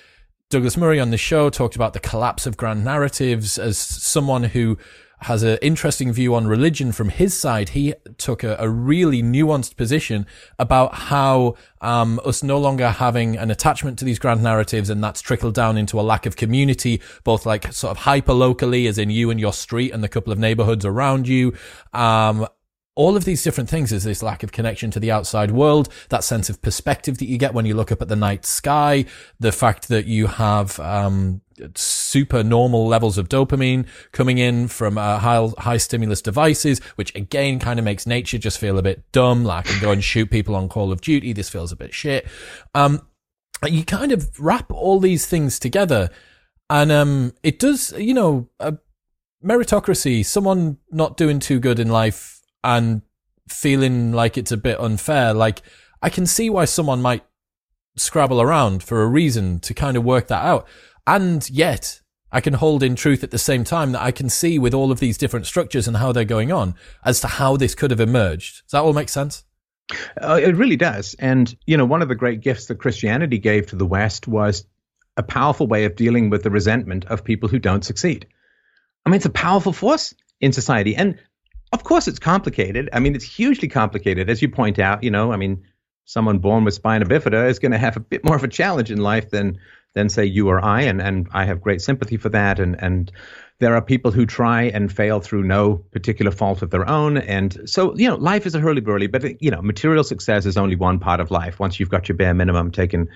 [0.51, 4.79] Douglas Murray on the show talked about the collapse of grand narratives as someone who
[5.21, 7.71] has an interesting view on religion from his side.
[7.71, 10.27] He took a, a really nuanced position
[10.59, 15.21] about how um, us no longer having an attachment to these grand narratives, and that's
[15.21, 19.11] trickled down into a lack of community, both like sort of hyper locally, as in
[19.11, 21.53] you and your street and the couple of neighborhoods around you,
[21.93, 22.47] um,
[22.99, 26.25] all of these different things is this lack of connection to the outside world, that
[26.25, 29.05] sense of perspective that you get when you look up at the night sky,
[29.39, 31.41] the fact that you have um,
[31.75, 37.59] super normal levels of dopamine coming in from uh, high, high stimulus devices, which again
[37.59, 39.45] kind of makes nature just feel a bit dumb.
[39.45, 41.33] Like, can go and shoot people on Call of Duty.
[41.33, 42.27] This feels a bit shit.
[42.75, 43.07] Um,
[43.67, 46.11] you kind of wrap all these things together,
[46.71, 48.49] and um, it does, you know,
[49.45, 53.03] meritocracy, someone not doing too good in life and
[53.49, 55.63] feeling like it's a bit unfair, like
[56.03, 57.25] I can see why someone might
[57.97, 60.69] scrabble around for a reason to kind of work that out.
[61.09, 64.59] And yet, I can hold in truth at the same time that I can see
[64.59, 67.75] with all of these different structures and how they're going on as to how this
[67.75, 68.63] could have emerged.
[68.65, 69.45] Does that all make sense?
[70.21, 71.17] Uh, it really does.
[71.19, 74.67] And, you know, one of the great gifts that Christianity gave to the West was
[75.17, 78.27] a powerful way of dealing with the resentment of people who don't succeed.
[79.07, 80.95] I mean, it's a powerful force in society.
[80.95, 81.19] And
[81.73, 82.91] of course, it's complicated.
[82.93, 85.03] I mean, it's hugely complicated, as you point out.
[85.03, 85.65] You know, I mean,
[86.05, 88.91] someone born with spina bifida is going to have a bit more of a challenge
[88.91, 89.59] in life than
[89.99, 92.61] than say you or I, and and I have great sympathy for that.
[92.61, 93.11] And and
[93.59, 97.59] there are people who try and fail through no particular fault of their own, and
[97.67, 99.09] so you know, life is a hurly burly.
[99.09, 101.59] But you know, material success is only one part of life.
[101.59, 103.09] Once you've got your bare minimum taken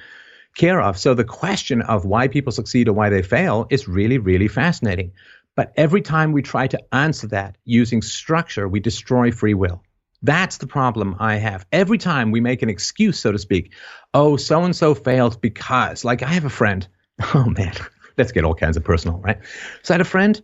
[0.56, 4.18] care of, so the question of why people succeed or why they fail is really,
[4.18, 5.12] really fascinating.
[5.54, 9.82] But every time we try to answer that using structure, we destroy free will.
[10.22, 11.66] That's the problem I have.
[11.72, 13.74] Every time we make an excuse, so to speak,
[14.14, 16.86] oh, so and so failed because, like, I have a friend.
[17.34, 17.74] Oh, man,
[18.18, 19.38] let's get all kinds of personal, right?
[19.82, 20.40] So I had a friend.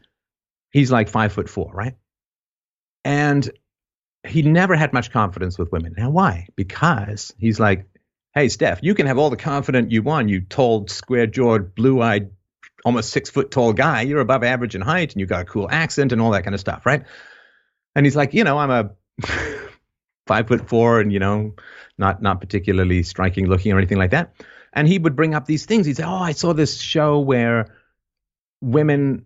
[0.71, 1.95] He's like five foot four, right?
[3.05, 3.51] And
[4.25, 5.95] he never had much confidence with women.
[5.97, 6.47] Now, why?
[6.55, 7.87] Because he's like,
[8.35, 12.01] hey, Steph, you can have all the confidence you want, you tall, square jawed, blue
[12.01, 12.31] eyed,
[12.85, 14.03] almost six foot tall guy.
[14.03, 16.55] You're above average in height and you've got a cool accent and all that kind
[16.55, 17.05] of stuff, right?
[17.97, 18.91] And he's like, you know, I'm a
[20.29, 21.55] five foot four and, you know,
[21.99, 24.35] not not particularly striking looking or anything like that.
[24.73, 25.87] And he would bring up these things.
[25.87, 27.75] He'd say, Oh, I saw this show where
[28.61, 29.25] women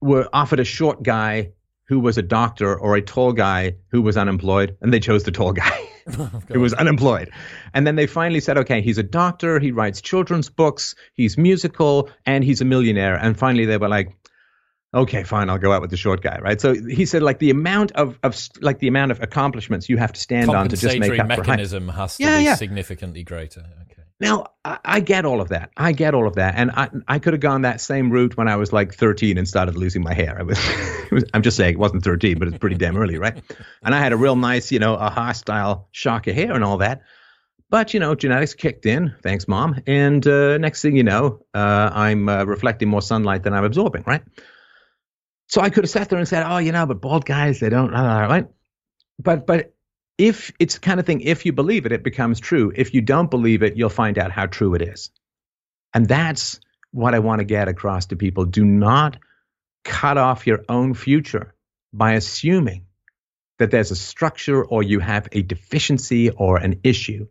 [0.00, 1.52] were offered a short guy
[1.86, 5.30] who was a doctor or a tall guy who was unemployed, and they chose the
[5.30, 5.88] tall guy
[6.48, 7.30] who was unemployed.
[7.72, 12.10] And then they finally said, okay, he's a doctor, he writes children's books, he's musical,
[12.26, 13.16] and he's a millionaire.
[13.16, 14.14] And finally they were like,
[14.94, 16.60] okay, fine, I'll go out with the short guy, right?
[16.60, 20.12] So he said, like the amount of, of like the amount of accomplishments you have
[20.12, 22.54] to stand on to just make up mechanism for has to yeah, be yeah.
[22.54, 23.60] significantly greater.
[23.82, 24.02] Okay.
[24.20, 25.70] Now I, I, get all of that.
[25.76, 28.46] I get all of that, and I I could have gone that same route when
[28.46, 30.36] I was like 13 and started losing my hair.
[30.38, 30.58] I was,
[31.10, 33.42] was I'm just saying it wasn't 13, but it's pretty damn early, right?
[33.82, 36.78] And I had a real nice, you know, a style shock of hair and all
[36.78, 37.02] that.
[37.70, 39.14] But you know, genetics kicked in.
[39.22, 39.80] Thanks, mom.
[39.88, 44.04] And uh, next thing you know, uh, I'm uh, reflecting more sunlight than I'm absorbing,
[44.06, 44.22] right?
[45.54, 47.68] So I could have sat there and said, "Oh, you know, but bald guys, they
[47.68, 48.48] don't," right?
[49.20, 49.72] But but
[50.18, 52.72] if it's the kind of thing, if you believe it, it becomes true.
[52.74, 55.10] If you don't believe it, you'll find out how true it is.
[55.94, 56.58] And that's
[56.90, 58.46] what I want to get across to people.
[58.46, 59.18] Do not
[59.84, 61.54] cut off your own future
[61.92, 62.86] by assuming
[63.58, 67.28] that there's a structure or you have a deficiency or an issue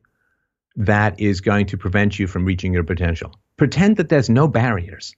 [0.78, 3.34] that is going to prevent you from reaching your potential.
[3.58, 5.14] Pretend that there's no barriers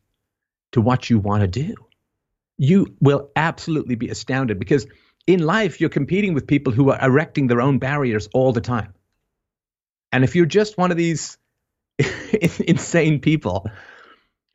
[0.72, 1.85] to what you want to do
[2.58, 4.88] you will absolutely be astounded because
[5.28, 8.94] in life you're competing with people who are erecting their own barriers all the time.
[10.12, 11.38] And if you're just one of these
[12.68, 13.70] insane people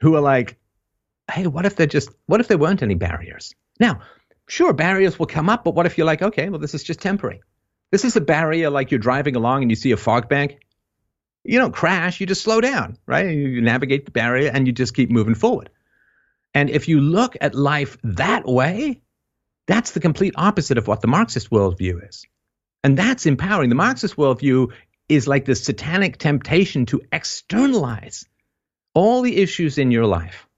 [0.00, 0.56] who are like,
[1.30, 3.54] hey, what if they're just, what if there weren't any barriers?
[3.78, 4.00] Now,
[4.48, 7.00] sure, barriers will come up, but what if you're like, okay, well, this is just
[7.00, 7.42] temporary.
[7.90, 10.58] This is a barrier like you're driving along and you see a fog bank.
[11.44, 13.28] You don't crash, you just slow down, right?
[13.30, 15.70] You navigate the barrier and you just keep moving forward.
[16.54, 19.00] And if you look at life that way,
[19.66, 22.26] that's the complete opposite of what the Marxist worldview is.
[22.82, 23.68] And that's empowering.
[23.68, 24.72] The Marxist worldview
[25.08, 28.26] is like the satanic temptation to externalize
[28.94, 30.48] all the issues in your life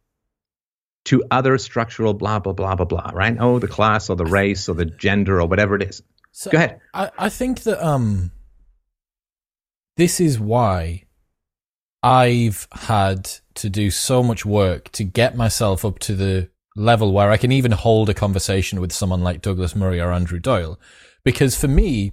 [1.04, 3.36] to other structural blah, blah, blah, blah, blah, right?
[3.38, 6.02] Oh, the class or the race or the gender or whatever it is.
[6.30, 6.80] So Go ahead.
[6.94, 8.30] I, I think that um,
[9.96, 11.01] this is why
[12.02, 17.30] I've had to do so much work to get myself up to the level where
[17.30, 20.80] I can even hold a conversation with someone like Douglas Murray or Andrew Doyle.
[21.24, 22.12] Because for me,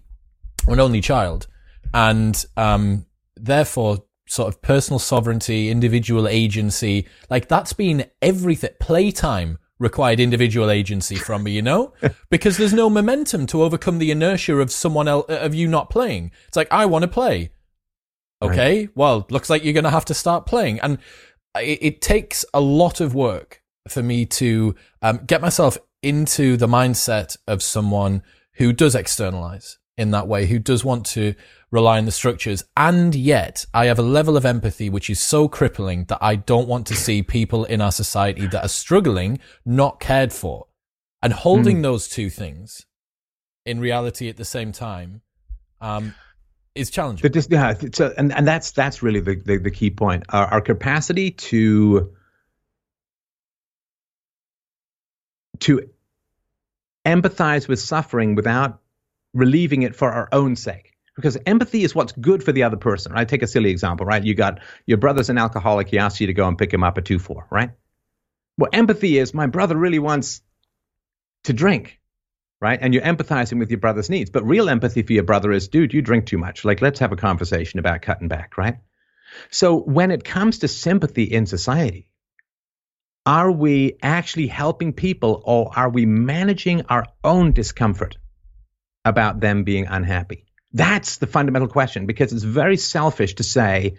[0.68, 1.48] I'm an only child
[1.94, 8.70] and, um, therefore sort of personal sovereignty, individual agency, like that's been everything.
[8.80, 11.94] Playtime required individual agency from me, you know?
[12.30, 16.32] because there's no momentum to overcome the inertia of someone else, of you not playing.
[16.48, 17.52] It's like, I want to play.
[18.42, 18.90] Okay, right.
[18.96, 20.80] well, looks like you're going to have to start playing.
[20.80, 20.98] And
[21.58, 26.68] it, it, takes a lot of work for me to um, get myself into the
[26.68, 28.24] mindset of someone
[28.54, 31.36] who does externalize in that way, who does want to
[31.72, 32.64] rely on the structures.
[32.78, 36.68] And yet I have a level of empathy which is so crippling that I don't
[36.68, 40.68] want to see people in our society that are struggling not cared for.
[41.22, 41.84] And holding mm.
[41.84, 42.86] those two things
[43.66, 45.22] in reality at the same time
[45.82, 46.16] um,
[46.76, 47.30] is challenging.
[47.30, 50.24] But yeah, so, and and that's that's really the the, the key point.
[50.30, 52.14] Our, our capacity to
[55.60, 55.90] to
[57.06, 58.82] empathize with suffering without
[59.34, 60.96] relieving it for our own sake.
[61.16, 63.12] Because empathy is what's good for the other person.
[63.12, 63.28] Right?
[63.28, 64.24] Take a silly example, right?
[64.24, 65.90] You got your brother's an alcoholic.
[65.90, 67.72] He asks you to go and pick him up at two four, right?
[68.58, 70.42] Well, empathy is my brother really wants
[71.46, 71.99] to drink
[72.62, 72.80] right?
[72.82, 74.30] And you're empathizing with your brother's needs.
[74.30, 76.66] But real empathy for your brother is, dude, you drink too much.
[76.66, 78.78] Like, let's have a conversation about cutting back, right?
[79.50, 82.10] So when it comes to sympathy in society,
[83.26, 88.18] are we actually helping people or are we managing our own discomfort
[89.06, 90.46] about them being unhappy?
[90.74, 93.98] That's the fundamental question because it's very selfish to say,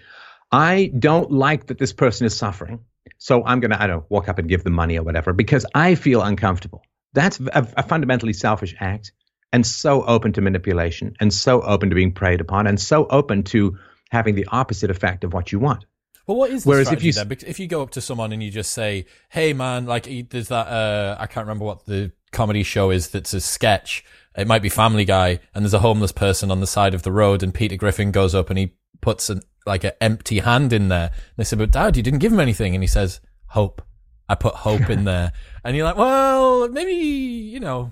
[0.52, 2.80] I don't like that this person is suffering.
[3.18, 5.32] So I'm going to, I don't know, walk up and give them money or whatever
[5.32, 6.82] because I feel uncomfortable.
[7.12, 9.12] That's a, a fundamentally selfish act
[9.52, 13.42] and so open to manipulation and so open to being preyed upon and so open
[13.44, 13.76] to
[14.10, 15.84] having the opposite effect of what you want.
[16.26, 17.28] Well, what is the Whereas if you then?
[17.46, 20.68] if you go up to someone and you just say, "Hey, man, like there's that
[20.68, 24.04] uh, I can't remember what the comedy show is that's a sketch.
[24.36, 27.10] It might be Family Guy, and there's a homeless person on the side of the
[27.10, 30.88] road, and Peter Griffin goes up and he puts an like an empty hand in
[30.88, 31.06] there.
[31.08, 33.82] And they say, "But Dad, you didn't give him anything," and he says, "Hope."
[34.30, 35.32] I put hope in there.
[35.64, 37.90] And you're like, well, maybe, you know,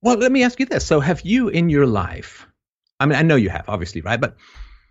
[0.00, 0.84] Well, let me ask you this.
[0.84, 2.46] So, have you in your life,
[2.98, 4.20] I mean, I know you have, obviously, right?
[4.20, 4.36] But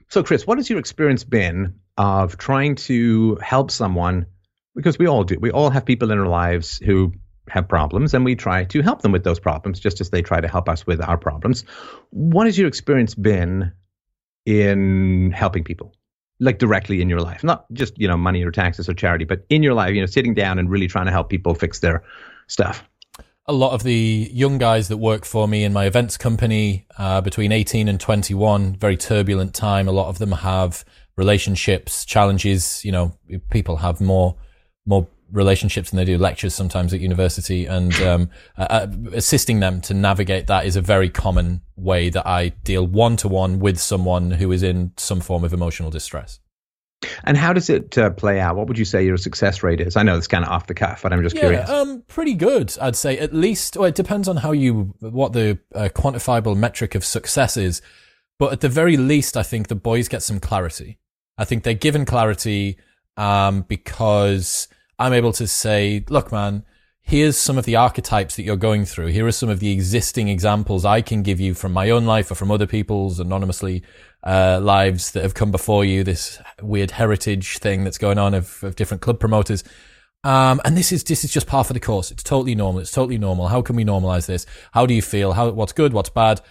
[0.09, 4.25] so, Chris, what has your experience been of trying to help someone?
[4.75, 5.37] Because we all do.
[5.39, 7.13] We all have people in our lives who
[7.49, 10.39] have problems, and we try to help them with those problems, just as they try
[10.39, 11.65] to help us with our problems.
[12.11, 13.73] What has your experience been
[14.45, 15.93] in helping people?
[16.41, 19.45] Like directly in your life, not just you know money or taxes or charity, but
[19.49, 22.03] in your life, you know, sitting down and really trying to help people fix their
[22.47, 22.83] stuff.
[23.45, 27.21] A lot of the young guys that work for me in my events company uh,
[27.21, 29.87] between 18 and 21 very turbulent time.
[29.87, 30.83] A lot of them have
[31.17, 33.13] relationships challenges you know
[33.49, 34.35] people have more
[34.85, 39.93] more relationships and they do lectures sometimes at university and um, uh, assisting them to
[39.93, 44.63] navigate that is a very common way that i deal one-to-one with someone who is
[44.63, 46.39] in some form of emotional distress
[47.23, 48.55] and how does it uh, play out?
[48.55, 49.95] What would you say your success rate is?
[49.95, 51.69] I know it's kind of off the cuff, but I'm just yeah, curious.
[51.69, 53.17] Um, pretty good, I'd say.
[53.17, 57.57] At least, well, it depends on how you what the uh, quantifiable metric of success
[57.57, 57.81] is.
[58.37, 60.99] But at the very least, I think the boys get some clarity.
[61.37, 62.77] I think they're given clarity
[63.17, 64.67] um, because
[65.01, 66.63] I'm able to say, look, man,
[67.01, 69.07] here's some of the archetypes that you're going through.
[69.07, 72.29] Here are some of the existing examples I can give you from my own life
[72.29, 73.81] or from other people's anonymously
[74.23, 76.03] uh, lives that have come before you.
[76.03, 79.63] This weird heritage thing that's going on of, of different club promoters.
[80.23, 82.11] Um, and this is this is just par for the course.
[82.11, 82.81] It's totally normal.
[82.81, 83.47] It's totally normal.
[83.47, 84.45] How can we normalize this?
[84.71, 85.33] How do you feel?
[85.33, 85.93] How what's good?
[85.93, 86.41] What's bad?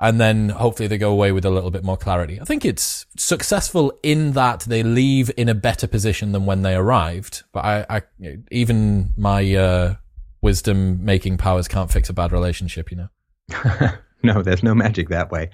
[0.00, 2.40] And then hopefully they go away with a little bit more clarity.
[2.40, 6.74] I think it's successful in that they leave in a better position than when they
[6.74, 7.42] arrived.
[7.52, 8.02] But I, I
[8.50, 9.94] even my uh,
[10.40, 13.88] wisdom making powers can't fix a bad relationship, you know.
[14.22, 15.50] no, there's no magic that way.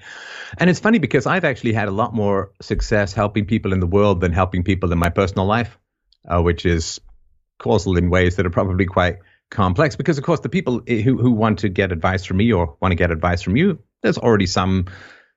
[0.59, 3.87] And it's funny because I've actually had a lot more success helping people in the
[3.87, 5.79] world than helping people in my personal life,
[6.27, 7.01] uh, which is
[7.57, 9.17] causal in ways that are probably quite
[9.49, 9.95] complex.
[9.95, 12.91] Because of course, the people who who want to get advice from me or want
[12.91, 14.85] to get advice from you there's already some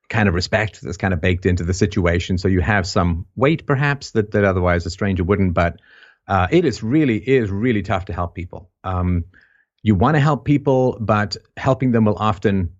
[0.08, 2.38] kind of respect that's kind of baked into the situation.
[2.38, 5.54] So you have some weight, perhaps, that, that otherwise a stranger wouldn't.
[5.54, 5.80] But
[6.26, 8.70] uh, it is really is really tough to help people.
[8.84, 9.24] Um,
[9.82, 12.74] you want to help people, but helping them will often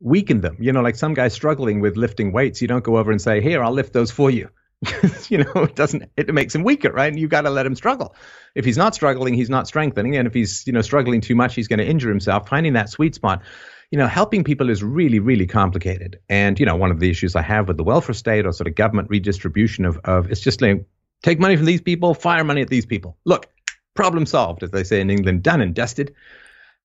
[0.00, 0.56] weaken them.
[0.60, 3.40] You know, like some guy struggling with lifting weights, you don't go over and say,
[3.40, 4.48] "Here, I'll lift those for you."
[5.28, 6.10] you know, it doesn't.
[6.16, 7.10] It makes him weaker, right?
[7.10, 8.14] And you got to let him struggle.
[8.54, 11.54] If he's not struggling, he's not strengthening, and if he's you know struggling too much,
[11.54, 12.48] he's going to injure himself.
[12.48, 13.42] Finding that sweet spot
[13.92, 16.18] you know, helping people is really, really complicated.
[16.30, 18.66] And, you know, one of the issues I have with the welfare state or sort
[18.66, 20.86] of government redistribution of, of it's just like
[21.22, 23.18] take money from these people, fire money at these people.
[23.26, 23.48] Look,
[23.92, 26.14] problem solved, as they say in England, done and dusted.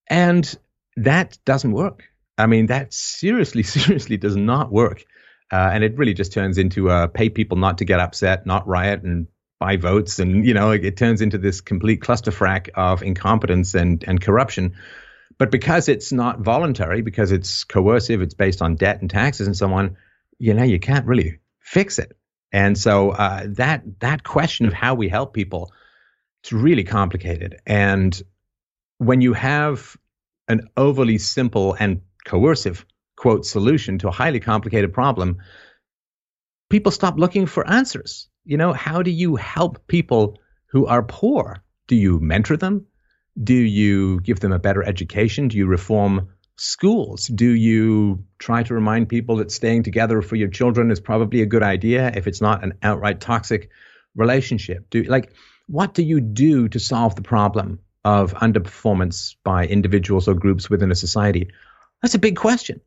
[0.06, 0.54] And
[0.96, 2.04] that doesn't work.
[2.36, 5.02] I mean, that seriously, seriously does not work.
[5.50, 8.68] Uh, and it really just turns into uh, pay people not to get upset, not
[8.68, 9.28] riot and
[9.58, 10.18] buy votes.
[10.18, 14.74] And, you know, it, it turns into this complete clusterfrack of incompetence and, and corruption
[15.38, 19.56] but because it's not voluntary, because it's coercive, it's based on debt and taxes and
[19.56, 19.96] so on,
[20.38, 22.16] you know, you can't really fix it.
[22.52, 25.72] And so uh, that that question of how we help people,
[26.42, 27.60] it's really complicated.
[27.66, 28.20] And
[28.98, 29.96] when you have
[30.48, 32.84] an overly simple and coercive
[33.16, 35.38] quote solution to a highly complicated problem,
[36.70, 38.28] people stop looking for answers.
[38.44, 41.62] You know, how do you help people who are poor?
[41.86, 42.86] Do you mentor them?
[43.42, 45.48] Do you give them a better education?
[45.48, 47.26] Do you reform schools?
[47.28, 51.46] Do you try to remind people that staying together for your children is probably a
[51.46, 53.70] good idea if it's not an outright toxic
[54.16, 54.90] relationship?
[54.90, 55.32] Do like
[55.66, 60.90] what do you do to solve the problem of underperformance by individuals or groups within
[60.90, 61.50] a society?
[62.02, 62.80] That's a big question.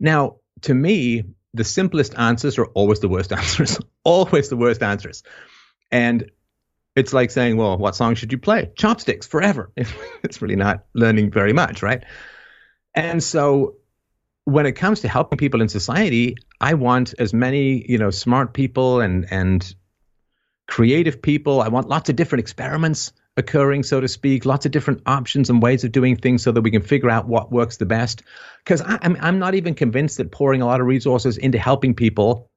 [0.00, 1.24] Now, to me,
[1.54, 3.78] the simplest answers are always the worst answers.
[4.02, 5.22] always the worst answers.
[5.90, 6.30] And
[6.96, 8.70] it's like saying, well, what song should you play?
[8.76, 9.72] Chopsticks forever.
[10.22, 12.04] it's really not learning very much, right?
[12.94, 13.76] And so
[14.44, 18.52] when it comes to helping people in society, I want as many, you know, smart
[18.52, 19.74] people and and
[20.66, 21.60] creative people.
[21.60, 25.60] I want lots of different experiments occurring, so to speak, lots of different options and
[25.60, 28.22] ways of doing things so that we can figure out what works the best.
[28.58, 32.50] Because I'm I'm not even convinced that pouring a lot of resources into helping people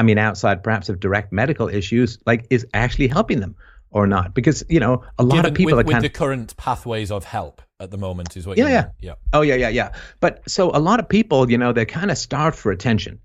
[0.00, 3.54] I mean, outside perhaps of direct medical issues, like is actually helping them
[3.90, 4.32] or not?
[4.32, 7.10] Because you know, a lot Given, of people with, are kind with the current pathways
[7.10, 8.56] of help at the moment is what.
[8.56, 9.92] Yeah, yeah, yeah, Oh, yeah, yeah, yeah.
[10.20, 13.20] But so a lot of people, you know, they're kind of starved for attention.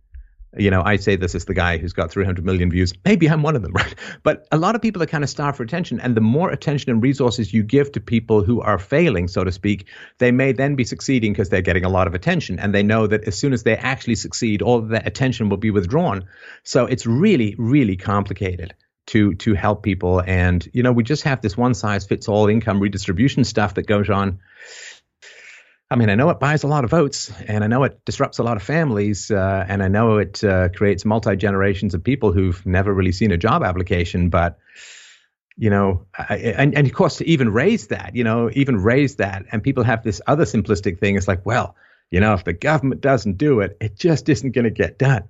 [0.57, 2.93] You know, I say this as the guy who's got 300 million views.
[3.03, 3.95] Maybe I'm one of them, right?
[4.23, 5.99] But a lot of people are kind of starved for attention.
[5.99, 9.51] And the more attention and resources you give to people who are failing, so to
[9.51, 9.87] speak,
[10.17, 12.59] they may then be succeeding because they're getting a lot of attention.
[12.59, 15.57] And they know that as soon as they actually succeed, all of that attention will
[15.57, 16.25] be withdrawn.
[16.63, 18.73] So it's really, really complicated
[19.07, 20.21] to to help people.
[20.25, 23.87] And you know, we just have this one size fits all income redistribution stuff that
[23.87, 24.39] goes on.
[25.89, 28.39] I mean, I know it buys a lot of votes, and I know it disrupts
[28.39, 32.31] a lot of families, uh, and I know it uh, creates multi generations of people
[32.31, 34.29] who've never really seen a job application.
[34.29, 34.57] But
[35.57, 39.17] you know, I, and and of course, to even raise that, you know, even raise
[39.17, 41.17] that, and people have this other simplistic thing.
[41.17, 41.75] It's like, well,
[42.09, 45.29] you know, if the government doesn't do it, it just isn't going to get done.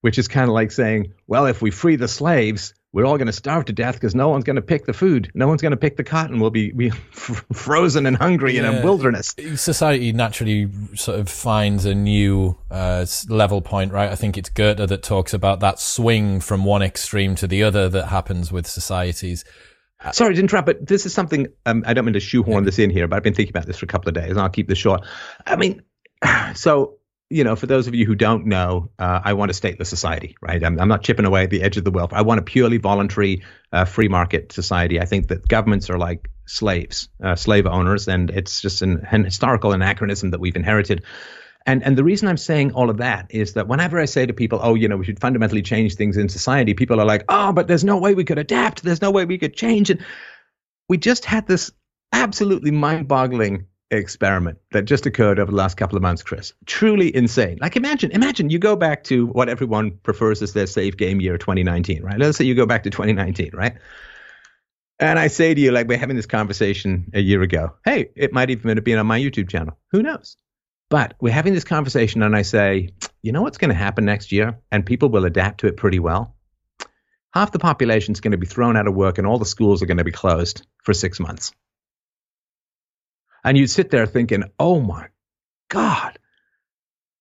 [0.00, 3.26] Which is kind of like saying, well, if we free the slaves, we're all going
[3.26, 5.30] to starve to death because no one's going to pick the food.
[5.34, 6.40] No one's going to pick the cotton.
[6.40, 6.90] We'll be we
[7.52, 8.70] frozen and hungry yeah.
[8.70, 9.34] in a wilderness.
[9.54, 14.10] Society naturally sort of finds a new uh, level point, right?
[14.10, 17.88] I think it's Goethe that talks about that swing from one extreme to the other
[17.88, 19.44] that happens with societies.
[20.10, 22.90] Sorry to interrupt, but this is something um, I don't mean to shoehorn this in
[22.90, 24.68] here, but I've been thinking about this for a couple of days, and I'll keep
[24.68, 25.02] this short.
[25.46, 25.82] I mean,
[26.54, 26.98] so
[27.32, 30.36] you know, for those of you who don't know, uh, I want a stateless society,
[30.42, 30.62] right?
[30.62, 32.12] I'm, I'm, not chipping away at the edge of the wealth.
[32.12, 35.00] I want a purely voluntary, uh, free market society.
[35.00, 39.24] I think that governments are like slaves, uh, slave owners, and it's just an, an,
[39.24, 41.04] historical anachronism that we've inherited.
[41.64, 44.34] And and the reason I'm saying all of that is that whenever I say to
[44.34, 47.52] people, oh, you know, we should fundamentally change things in society, people are like, oh,
[47.52, 48.82] but there's no way we could adapt.
[48.82, 49.88] There's no way we could change.
[49.88, 50.04] And
[50.88, 51.70] we just had this
[52.12, 53.66] absolutely mind-boggling
[53.98, 56.52] experiment that just occurred over the last couple of months, Chris.
[56.66, 57.58] Truly insane.
[57.60, 61.38] Like imagine, imagine you go back to what everyone prefers as their safe game year
[61.38, 62.18] 2019, right?
[62.18, 63.74] Let's say you go back to 2019, right?
[64.98, 67.74] And I say to you, like we're having this conversation a year ago.
[67.84, 69.78] Hey, it might even have been on my YouTube channel.
[69.90, 70.36] Who knows?
[70.90, 72.90] But we're having this conversation, and I say,
[73.22, 74.58] you know what's going to happen next year?
[74.70, 76.36] And people will adapt to it pretty well.
[77.32, 79.82] Half the population is going to be thrown out of work, and all the schools
[79.82, 81.52] are going to be closed for six months.
[83.44, 85.08] And you'd sit there thinking, oh my
[85.68, 86.18] God,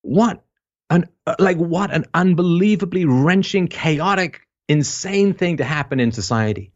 [0.02, 0.44] what
[0.90, 6.74] an, uh, like, what an unbelievably wrenching, chaotic, insane thing to happen in society.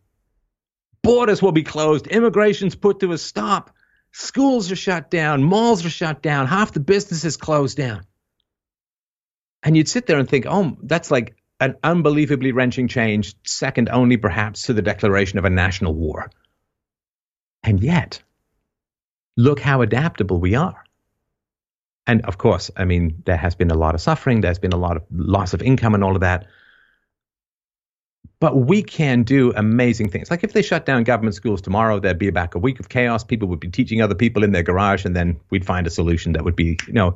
[1.03, 3.75] Borders will be closed, immigration's put to a stop,
[4.11, 8.05] schools are shut down, malls are shut down, half the businesses closed down.
[9.61, 14.17] And you'd sit there and think, oh, that's like an unbelievably wrenching change, second only
[14.17, 16.29] perhaps to the declaration of a national war.
[17.63, 18.21] And yet,
[19.37, 20.83] look how adaptable we are.
[22.07, 24.77] And of course, I mean, there has been a lot of suffering, there's been a
[24.77, 26.47] lot of loss of income and all of that.
[28.39, 30.29] But we can do amazing things.
[30.29, 33.23] Like if they shut down government schools tomorrow, there'd be back a week of chaos.
[33.23, 36.33] People would be teaching other people in their garage, and then we'd find a solution
[36.33, 37.15] that would be, you know,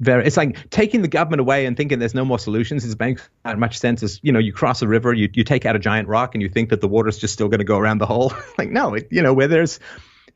[0.00, 0.24] very.
[0.24, 2.84] It's like taking the government away and thinking there's no more solutions.
[2.84, 4.02] It makes not much sense.
[4.02, 6.42] As you know, you cross a river, you you take out a giant rock, and
[6.42, 8.32] you think that the water's just still going to go around the hole.
[8.58, 9.80] like no, it, you know, where there's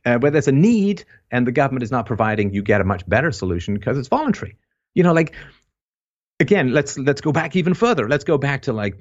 [0.05, 3.09] uh, where there's a need and the government is not providing, you get a much
[3.09, 4.57] better solution because it's voluntary.
[4.95, 5.35] You know, like
[6.41, 8.09] again, let's let's go back even further.
[8.09, 8.95] Let's go back to like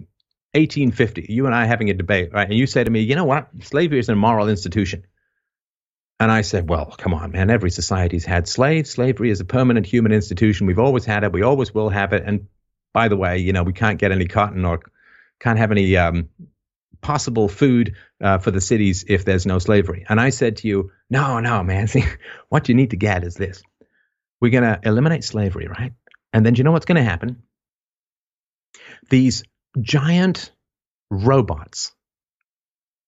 [0.53, 1.27] 1850.
[1.29, 2.47] You and I having a debate, right?
[2.47, 3.49] And you say to me, you know what?
[3.61, 5.05] Slavery is an immoral institution.
[6.19, 7.51] And I said, well, come on, man.
[7.51, 8.89] Every society's had slaves.
[8.89, 10.65] Slavery is a permanent human institution.
[10.65, 11.31] We've always had it.
[11.31, 12.23] We always will have it.
[12.25, 12.47] And
[12.91, 14.79] by the way, you know, we can't get any cotton or
[15.39, 16.29] can't have any um,
[17.07, 20.05] possible food uh, for the cities if there's no slavery.
[20.09, 21.87] And I said to you, no, no, man.
[21.93, 22.03] See,
[22.49, 23.63] what you need to get is this.
[24.41, 25.93] We're going to eliminate slavery, right?
[26.33, 27.43] And then do you know what's going to happen?
[29.09, 29.45] These
[29.79, 30.51] giant
[31.09, 31.93] robots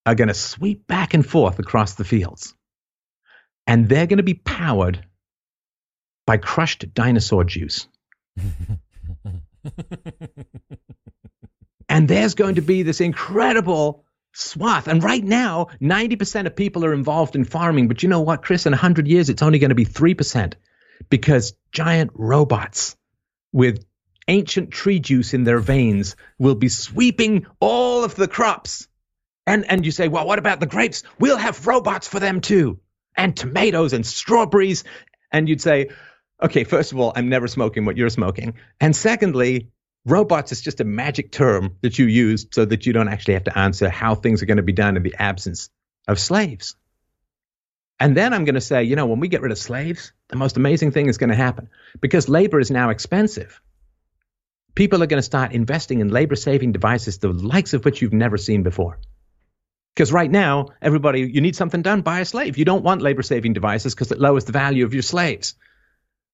[0.06, 2.54] are going to sweep back and forth across the fields.
[3.68, 5.06] And they're going to be powered
[6.26, 7.86] by crushed dinosaur juice.
[11.90, 14.88] and there's going to be this incredible swath.
[14.88, 17.88] And right now, 90% of people are involved in farming.
[17.88, 18.68] But you know what, Chris?
[18.68, 20.54] In 100 years, it's only going to be 3%
[21.10, 22.96] because giant robots
[23.52, 23.84] with
[24.28, 28.88] ancient tree juice in their veins will be sweeping all of the crops.
[29.48, 31.02] And, and you say, well, what about the grapes?
[31.20, 32.80] We'll have robots for them too,
[33.18, 34.84] and tomatoes and strawberries.
[35.32, 35.90] And you'd say,
[36.42, 38.54] okay, first of all, I'm never smoking what you're smoking.
[38.80, 39.72] And secondly,
[40.10, 43.46] robots is just a magic term that you use so that you don't actually have
[43.46, 45.70] to answer how things are going to be done in the absence
[46.08, 46.76] of slaves.
[48.00, 50.38] And then I'm going to say, you know, when we get rid of slaves, the
[50.38, 53.62] most amazing thing is going to happen because labor is now expensive.
[54.74, 58.14] People are going to start investing in labor saving devices, the likes of which you've
[58.14, 59.00] never seen before.
[59.96, 62.58] Because right now, everybody, you need something done, buy a slave.
[62.58, 65.56] You don't want labor saving devices because it lowers the value of your slaves.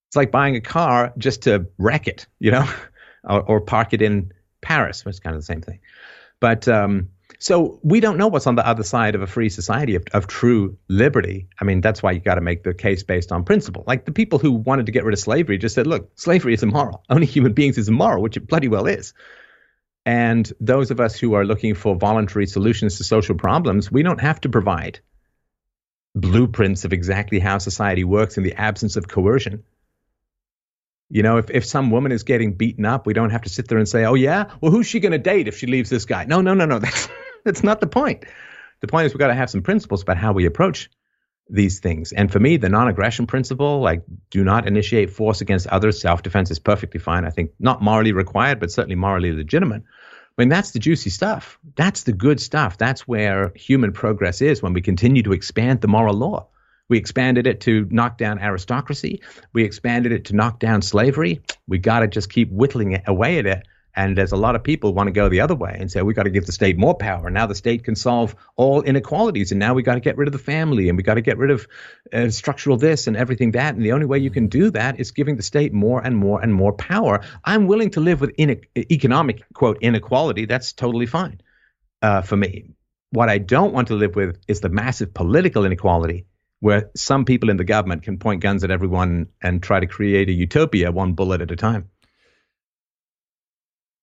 [0.09, 2.69] It's like buying a car just to wreck it, you know?
[3.25, 5.79] or, or park it in Paris, which is kind of the same thing.
[6.39, 7.09] But um,
[7.39, 10.27] so we don't know what's on the other side of a free society of, of
[10.27, 11.47] true liberty.
[11.59, 13.83] I mean, that's why you got to make the case based on principle.
[13.87, 16.63] Like the people who wanted to get rid of slavery just said, look, slavery is
[16.63, 17.03] immoral.
[17.09, 19.13] Only human beings is immoral, which it bloody well is.
[20.05, 24.21] And those of us who are looking for voluntary solutions to social problems, we don't
[24.21, 24.99] have to provide
[26.13, 29.63] blueprints of exactly how society works in the absence of coercion.
[31.09, 33.67] You know, if, if some woman is getting beaten up, we don't have to sit
[33.67, 36.05] there and say, oh, yeah, well, who's she going to date if she leaves this
[36.05, 36.25] guy?
[36.25, 36.79] No, no, no, no.
[36.85, 37.09] That's,
[37.43, 38.25] that's not the point.
[38.81, 40.89] The point is we've got to have some principles about how we approach
[41.49, 42.11] these things.
[42.11, 46.23] And for me, the non aggression principle, like do not initiate force against others, self
[46.23, 47.23] defense is perfectly fine.
[47.25, 49.83] I think not morally required, but certainly morally legitimate.
[50.37, 51.59] I mean, that's the juicy stuff.
[51.75, 52.77] That's the good stuff.
[52.77, 56.47] That's where human progress is when we continue to expand the moral law.
[56.89, 59.21] We expanded it to knock down aristocracy.
[59.53, 61.41] We expanded it to knock down slavery.
[61.67, 63.63] We got to just keep whittling away at it
[63.95, 66.13] and there's a lot of people want to go the other way and say we
[66.13, 67.29] got to give the state more power.
[67.29, 70.33] Now the state can solve all inequalities, and now we got to get rid of
[70.33, 71.67] the family, and we got to get rid of
[72.13, 73.75] uh, structural this and everything that.
[73.75, 76.41] And the only way you can do that is giving the state more and more
[76.41, 77.21] and more power.
[77.43, 80.45] I'm willing to live with in- economic quote inequality.
[80.45, 81.41] That's totally fine
[82.01, 82.65] uh, for me.
[83.11, 86.25] What I don't want to live with is the massive political inequality
[86.59, 90.29] where some people in the government can point guns at everyone and try to create
[90.29, 91.89] a utopia one bullet at a time.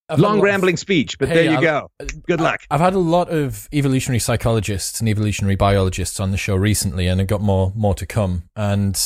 [0.09, 2.07] I've Long rambling of, speech, but hey, there you I'll, go.
[2.27, 2.61] Good luck.
[2.71, 7.21] I've had a lot of evolutionary psychologists and evolutionary biologists on the show recently, and
[7.21, 8.43] I've got more more to come.
[8.55, 9.01] And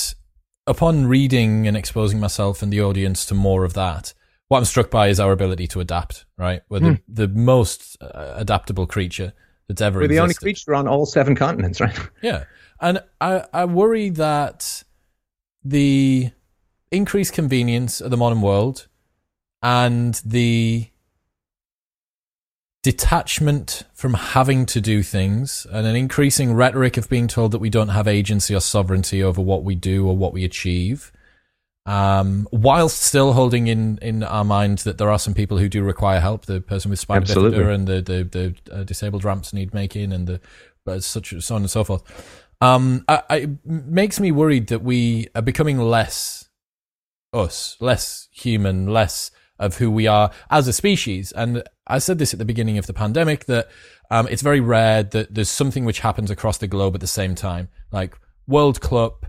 [0.67, 4.15] upon reading and exposing myself and the audience to more of that,
[4.49, 6.25] what I'm struck by is our ability to adapt.
[6.37, 6.95] Right, we're the, hmm.
[7.07, 9.33] the most uh, adaptable creature
[9.69, 10.01] that's ever.
[10.01, 10.17] We're existed.
[10.19, 11.97] the only creature on all seven continents, right?
[12.21, 12.45] Yeah,
[12.81, 14.83] and I I worry that
[15.65, 16.31] the
[16.91, 18.87] increased convenience of the modern world
[19.63, 20.89] and the
[22.87, 27.69] detachment from having to do things and an increasing rhetoric of being told that we
[27.69, 31.11] don't have agency or sovereignty over what we do or what we achieve.
[31.85, 35.83] Um, whilst still holding in, in our mind that there are some people who do
[35.83, 39.75] require help, the person with spina bifida and the, the, the uh, disabled ramps need
[39.75, 40.41] making and the,
[40.87, 42.46] uh, such, so on and so forth.
[42.61, 46.49] Um, I, I, it makes me worried that we are becoming less
[47.33, 51.33] us, less human, less of who we are as a species.
[51.33, 53.69] And I said this at the beginning of the pandemic that
[54.11, 57.35] um, it's very rare that there's something which happens across the globe at the same
[57.35, 59.27] time, like World Cup,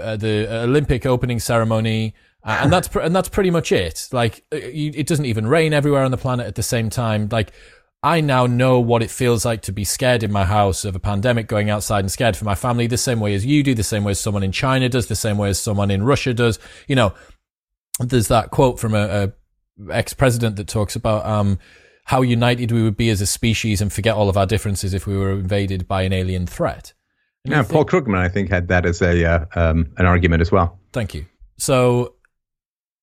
[0.00, 4.08] uh, the Olympic opening ceremony, uh, and that's pr- and that's pretty much it.
[4.12, 7.28] Like uh, you, it doesn't even rain everywhere on the planet at the same time.
[7.30, 7.52] Like
[8.02, 11.00] I now know what it feels like to be scared in my house of a
[11.00, 13.82] pandemic, going outside and scared for my family, the same way as you do, the
[13.82, 16.60] same way as someone in China does, the same way as someone in Russia does.
[16.86, 17.14] You know,
[17.98, 19.32] there's that quote from a,
[19.88, 21.58] a ex-president that talks about um,
[22.04, 25.06] how united we would be as a species and forget all of our differences if
[25.06, 26.92] we were invaded by an alien threat.
[27.44, 30.52] And yeah, Paul Krugman, I think, had that as a uh, um, an argument as
[30.52, 30.78] well.
[30.92, 31.26] Thank you.
[31.56, 32.14] So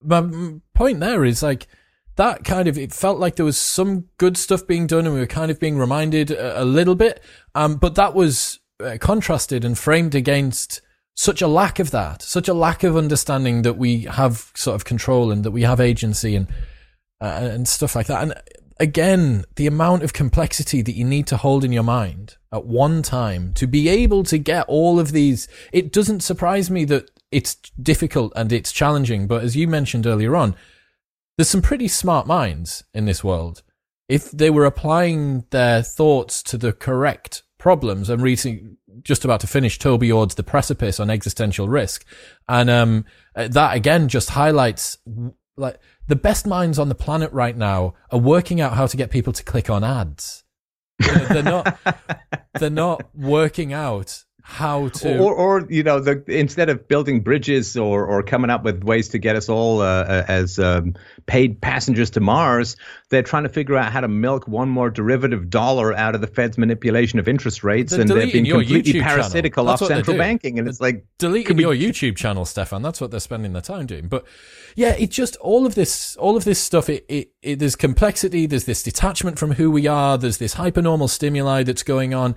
[0.02, 1.68] my point there is like
[2.16, 5.20] that kind of it felt like there was some good stuff being done and we
[5.20, 7.22] were kind of being reminded a, a little bit
[7.54, 10.82] um, but that was uh, contrasted and framed against
[11.16, 14.84] such a lack of that, such a lack of understanding that we have sort of
[14.84, 16.48] control and that we have agency and
[17.22, 18.22] uh, and stuff like that.
[18.22, 18.34] And
[18.80, 23.02] again, the amount of complexity that you need to hold in your mind at one
[23.02, 25.48] time to be able to get all of these.
[25.72, 30.36] It doesn't surprise me that it's difficult and it's challenging, but as you mentioned earlier
[30.36, 30.56] on,
[31.38, 33.64] there's some pretty smart minds in this world.
[34.08, 39.48] If they were applying their thoughts to the correct problems, I'm reading just about to
[39.48, 42.06] finish Toby Ord's The Precipice on existential risk.
[42.48, 43.06] And um,
[43.36, 44.98] that again just highlights
[45.58, 49.10] like the best minds on the planet right now are working out how to get
[49.10, 50.44] people to click on ads.
[51.00, 51.78] they're not
[52.60, 57.76] they're not working out how to or, or you know the instead of building bridges
[57.76, 60.94] or or coming up with ways to get us all uh, uh, as um,
[61.26, 62.78] paid passengers to Mars
[63.10, 66.28] they're trying to figure out how to milk one more derivative dollar out of the
[66.28, 70.60] Fed's manipulation of interest rates they're and they've been completely YouTube parasitical off central banking
[70.60, 72.84] and they're it's like deleting your YouTube channel Stefan.
[72.84, 74.08] That's what they're spending their time doing.
[74.08, 74.26] But
[74.76, 78.46] yeah it's just all of this all of this stuff it, it, it there's complexity
[78.46, 82.36] there's this detachment from who we are there's this hypernormal stimuli that's going on.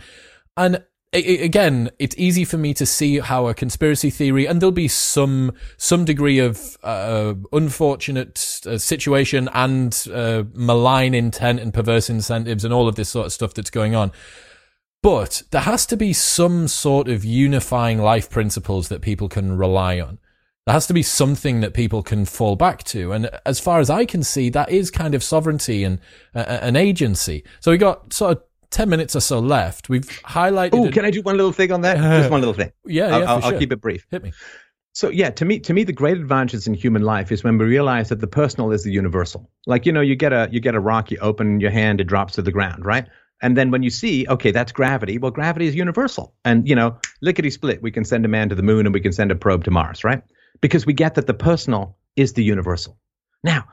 [0.56, 0.82] And
[1.12, 5.52] again, it's easy for me to see how a conspiracy theory, and there'll be some
[5.76, 12.74] some degree of uh, unfortunate uh, situation and uh, malign intent and perverse incentives and
[12.74, 14.12] all of this sort of stuff that's going on.
[15.02, 20.00] But there has to be some sort of unifying life principles that people can rely
[20.00, 20.18] on.
[20.66, 23.88] There has to be something that people can fall back to, and as far as
[23.88, 25.98] I can see, that is kind of sovereignty and
[26.34, 27.44] uh, an agency.
[27.60, 29.88] So we got sort of 10 minutes or so left.
[29.88, 30.74] We've highlighted.
[30.74, 31.96] Oh, can I do one little thing on that?
[31.98, 32.72] Uh, Just one little thing.
[32.84, 33.30] Yeah, I'll, yeah.
[33.32, 33.52] I'll, sure.
[33.52, 34.06] I'll keep it brief.
[34.10, 34.32] Hit me.
[34.92, 37.64] So yeah, to me, to me, the great advantages in human life is when we
[37.66, 39.48] realize that the personal is the universal.
[39.66, 42.04] Like you know, you get a you get a rock, you open your hand, it
[42.04, 43.06] drops to the ground, right?
[43.40, 45.18] And then when you see, okay, that's gravity.
[45.18, 46.34] Well, gravity is universal.
[46.44, 49.00] And, you know, lickety split, we can send a man to the moon and we
[49.00, 50.22] can send a probe to Mars, right?
[50.60, 52.98] Because we get that the personal is the universal.
[53.44, 53.66] Now,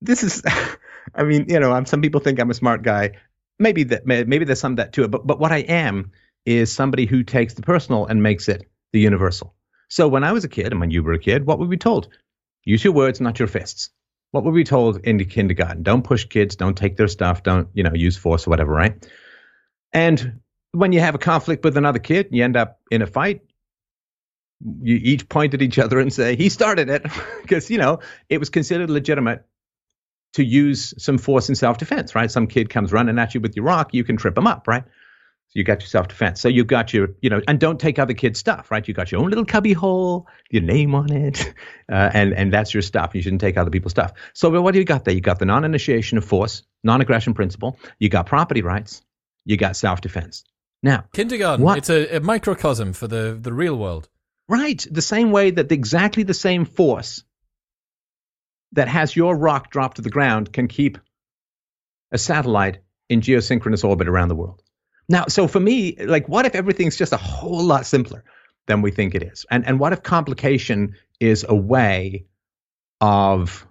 [0.00, 0.42] this is,
[1.14, 3.12] I mean, you know, I'm, some people think I'm a smart guy.
[3.58, 5.10] Maybe that, maybe there's some that to it.
[5.10, 6.12] But, but what I am
[6.44, 9.54] is somebody who takes the personal and makes it the universal.
[9.88, 11.76] So when I was a kid and when you were a kid, what were we
[11.76, 12.08] told?
[12.64, 13.90] Use your words, not your fists.
[14.32, 15.82] What were we told in the kindergarten?
[15.82, 19.06] Don't push kids, don't take their stuff, don't, you know, use force or whatever, right?
[19.92, 20.40] And
[20.72, 23.42] when you have a conflict with another kid, you end up in a fight,
[24.82, 27.06] you each point at each other and say, he started it.
[27.42, 29.44] because, you know, it was considered legitimate
[30.34, 32.30] to use some force in self defense, right?
[32.30, 34.84] Some kid comes running at you with your rock, you can trip him up, right?
[34.84, 36.40] So you got your self defense.
[36.40, 38.86] So you've got your, you know, and don't take other kids' stuff, right?
[38.86, 41.54] You got your own little cubby hole, your name on it,
[41.90, 43.14] uh, and and that's your stuff.
[43.14, 44.12] You shouldn't take other people's stuff.
[44.34, 45.14] So what do you got there?
[45.14, 47.78] You got the non-initiation of force, non-aggression principle.
[47.98, 49.02] You got property rights.
[49.44, 50.44] You got self defense.
[50.82, 51.64] Now, kindergarten.
[51.64, 51.78] What?
[51.78, 54.08] It's a, a microcosm for the the real world.
[54.48, 54.84] Right.
[54.90, 57.24] The same way that exactly the same force
[58.76, 60.98] that has your rock dropped to the ground can keep
[62.12, 64.62] a satellite in geosynchronous orbit around the world.
[65.08, 68.24] Now, so for me, like, what if everything's just a whole lot simpler
[68.66, 69.46] than we think it is?
[69.50, 72.26] And and what if complication is a way
[73.00, 73.66] of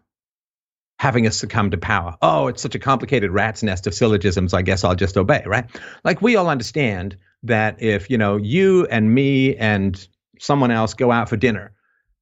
[0.97, 2.15] having us succumb to power?
[2.21, 4.53] Oh, it's such a complicated rat's nest of syllogisms.
[4.53, 5.65] I guess I'll just obey, right?
[6.03, 10.07] Like we all understand that if you know you and me and
[10.39, 11.73] someone else go out for dinner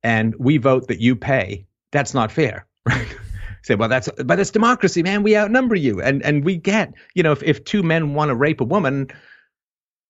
[0.01, 3.15] and we vote that you pay, that's not fair, right?
[3.63, 5.23] say, well, that's but it's democracy, man.
[5.23, 8.35] We outnumber you, and and we get, you know, if if two men want to
[8.35, 9.07] rape a woman,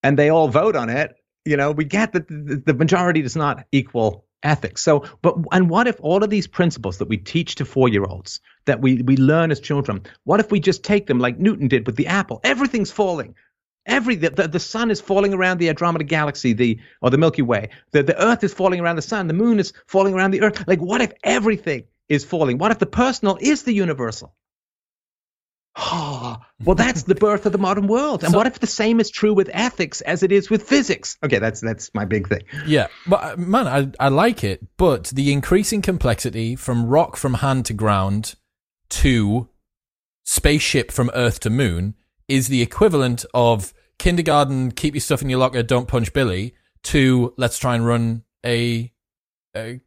[0.02, 1.14] and they all vote on it,
[1.44, 4.82] you know, we get that the, the majority does not equal ethics.
[4.82, 8.04] So, but and what if all of these principles that we teach to four year
[8.04, 11.68] olds, that we we learn as children, what if we just take them like Newton
[11.68, 12.40] did with the apple?
[12.44, 13.34] Everything's falling.
[13.86, 17.42] Every the, the, the, sun is falling around the Andromeda galaxy, the or the Milky
[17.42, 17.68] Way.
[17.90, 19.26] The the Earth is falling around the sun.
[19.26, 20.66] The moon is falling around the Earth.
[20.66, 22.58] Like, what if everything is falling?
[22.58, 24.34] What if the personal is the universal?
[25.76, 28.22] Oh, well, that's the birth of the modern world.
[28.22, 31.16] And so, what if the same is true with ethics as it is with physics?
[31.22, 32.42] Okay, that's that's my big thing.
[32.66, 37.34] Yeah, but uh, man, I I like it, but the increasing complexity from rock from
[37.34, 38.34] hand to ground
[38.90, 39.48] to
[40.24, 41.94] spaceship from Earth to Moon
[42.28, 44.72] is the equivalent of kindergarten.
[44.72, 45.62] Keep your stuff in your locker.
[45.62, 46.54] Don't punch Billy.
[46.84, 48.92] To let's try and run a,
[49.56, 49.80] a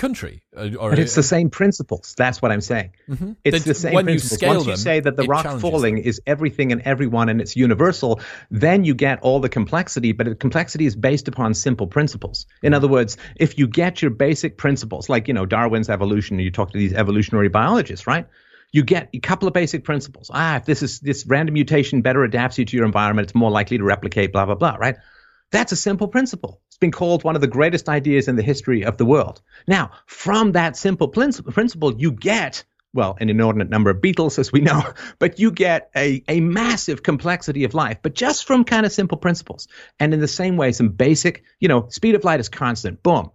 [0.00, 0.42] country.
[0.56, 2.14] Uh, or, but it's the same principles.
[2.16, 2.92] That's what I'm saying.
[3.08, 3.32] Mm-hmm.
[3.44, 4.42] It's the same when principles.
[4.42, 6.04] You Once them, you say that the rock falling them.
[6.04, 8.20] is everything and everyone and it's universal,
[8.50, 12.46] then you get all the complexity, but the complexity is based upon simple principles.
[12.62, 16.44] In other words, if you get your basic principles, like, you know, Darwin's evolution, and
[16.44, 18.26] you talk to these evolutionary biologists, right?
[18.72, 20.30] You get a couple of basic principles.
[20.32, 23.50] Ah, if this is this random mutation better adapts you to your environment, it's more
[23.50, 24.96] likely to replicate, blah, blah, blah, right?
[25.50, 26.60] That's a simple principle.
[26.80, 29.40] Been called one of the greatest ideas in the history of the world.
[29.66, 34.60] Now, from that simple principle, you get, well, an inordinate number of beetles, as we
[34.60, 34.82] know,
[35.18, 39.18] but you get a, a massive complexity of life, but just from kind of simple
[39.18, 39.68] principles.
[39.98, 43.02] And in the same way, some basic, you know, speed of light is constant.
[43.02, 43.30] Boom.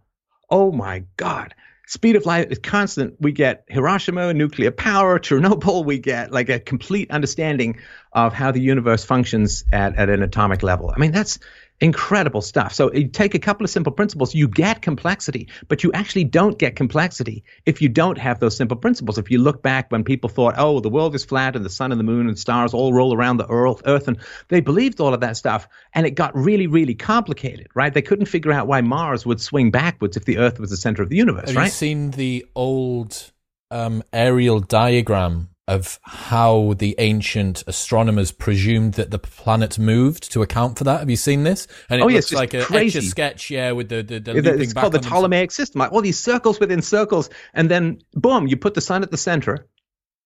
[0.49, 1.53] Oh my God
[1.87, 3.15] speed of light is constant.
[3.19, 5.85] We get Hiroshima, nuclear power, Chernobyl.
[5.85, 7.79] We get like a complete understanding
[8.11, 10.91] of how the universe functions at, at an atomic level.
[10.95, 11.39] I mean, that's
[11.81, 12.73] incredible stuff.
[12.73, 16.57] So you take a couple of simple principles, you get complexity, but you actually don't
[16.57, 19.17] get complexity if you don't have those simple principles.
[19.17, 21.91] If you look back when people thought, oh, the world is flat and the sun
[21.91, 24.17] and the moon and stars all roll around the earth, earth and
[24.47, 27.93] they believed all of that stuff and it got really, really complicated, right?
[27.93, 31.03] They couldn't figure out why Mars would swing backwards if the earth was the center
[31.03, 31.65] of the universe, have right?
[31.65, 33.31] you seen the old
[33.69, 40.77] um, aerial diagram of how the ancient astronomers presumed that the planet moved to account
[40.77, 40.99] for that.
[40.99, 41.67] Have you seen this?
[41.89, 44.93] And it oh, looks like a, a sketch, yeah, with the the, the It's called
[44.93, 45.81] the Ptolemaic system.
[45.81, 49.67] All these circles within circles, and then boom, you put the sun at the center,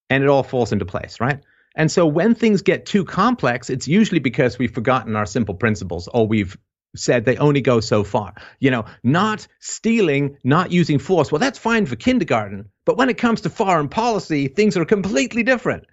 [0.09, 1.39] and it all falls into place, right?
[1.75, 6.09] And so when things get too complex, it's usually because we've forgotten our simple principles
[6.09, 6.57] or we've
[6.95, 8.33] said they only go so far.
[8.59, 11.31] You know, not stealing, not using force.
[11.31, 12.69] Well, that's fine for kindergarten.
[12.89, 15.85] But when it comes to foreign policy, things are completely different.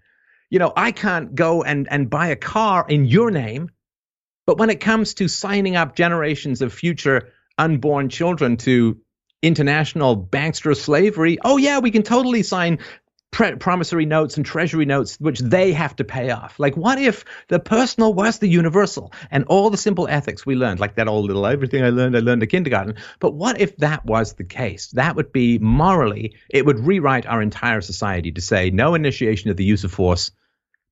[0.49, 3.70] You know, I can't go and, and buy a car in your name.
[4.47, 8.99] But when it comes to signing up generations of future unborn children to
[9.42, 12.78] international bankster slavery, oh, yeah, we can totally sign
[13.37, 16.59] pre- promissory notes and treasury notes which they have to pay off.
[16.59, 20.80] Like, what if the personal was the universal and all the simple ethics we learned,
[20.80, 22.95] like that old little everything I learned, I learned at kindergarten.
[23.20, 24.91] But what if that was the case?
[24.93, 29.59] That would be morally, it would rewrite our entire society to say no initiation of
[29.59, 30.30] the use of force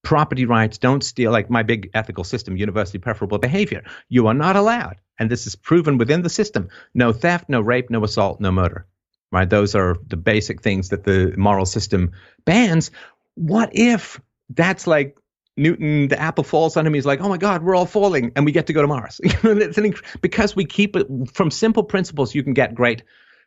[0.03, 3.85] property rights, don't steal, like my big ethical system, universally preferable behavior.
[4.11, 7.89] You are not allowed, and this is proven within the system no theft, no rape,
[7.89, 8.87] no assault, no murder.
[9.35, 9.51] Right?
[9.51, 12.12] Those are the basic things that the moral system
[12.45, 12.93] bans.
[13.35, 15.18] What if that's like
[15.57, 16.95] Newton, the apple falls on him.
[16.95, 19.20] He's like, "Oh my God, we're all falling," and we get to go to Mars.
[20.20, 22.35] because we keep it from simple principles.
[22.35, 23.03] You can get great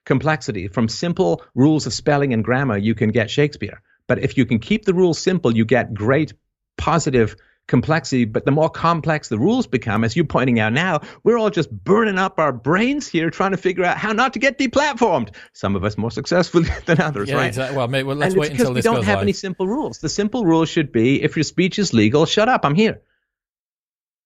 [0.05, 0.67] complexity.
[0.67, 3.81] From simple rules of spelling and grammar, you can get Shakespeare.
[4.07, 6.33] But if you can keep the rules simple, you get great
[6.77, 7.35] positive
[7.67, 8.25] complexity.
[8.25, 11.71] But the more complex the rules become, as you're pointing out now, we're all just
[11.71, 15.35] burning up our brains here trying to figure out how not to get deplatformed.
[15.53, 17.47] Some of us more successfully than others, yeah, right?
[17.47, 17.77] Exactly.
[17.77, 19.23] Well, maybe, well, let's and wait until this goes We don't have live.
[19.23, 19.99] any simple rules.
[19.99, 22.65] The simple rule should be if your speech is legal, shut up.
[22.65, 23.01] I'm here.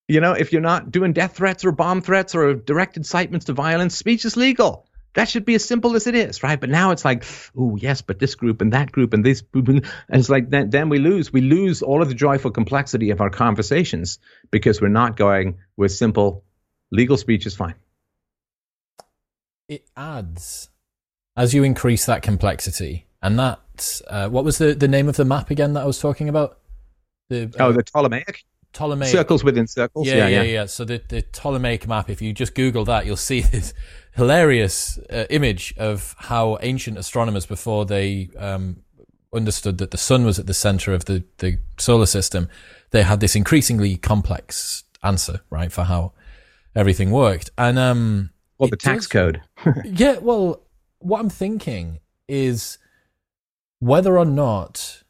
[0.08, 3.54] You know, if you're not doing death threats or bomb threats or direct incitements to
[3.54, 4.88] violence, speech is legal.
[5.14, 6.60] That should be as simple as it is, right?
[6.60, 7.26] But now it's like,
[7.58, 10.70] oh yes, but this group and that group and this group, and it's like then,
[10.70, 11.34] then we lose.
[11.34, 14.20] We lose all of the joyful complexity of our conversations
[14.52, 16.46] because we're not going with simple
[16.92, 17.76] legal speech is fine.
[19.68, 20.70] It adds
[21.36, 25.26] as you increase that complexity, and that uh, what was the the name of the
[25.26, 26.60] map again that I was talking about?
[27.30, 28.46] The uh, oh, the Ptolemaic.
[28.74, 30.08] Ptolemaic circles within circles.
[30.08, 30.52] Yeah, yeah, yeah, yeah.
[30.52, 30.66] yeah.
[30.66, 33.74] So the the Ptolemaic map, if you just Google that, you'll see this
[34.14, 38.84] hilarious uh, image of how ancient astronomers, before they um,
[39.34, 42.50] understood that the sun was at the center of the the solar system,
[42.92, 46.14] they had this increasingly complex answer, right, for how
[46.76, 47.50] everything worked.
[47.58, 49.42] And um, well, the tax does, code.
[49.86, 50.18] yeah.
[50.18, 50.62] Well,
[51.00, 52.78] what I'm thinking is
[53.80, 55.01] whether or not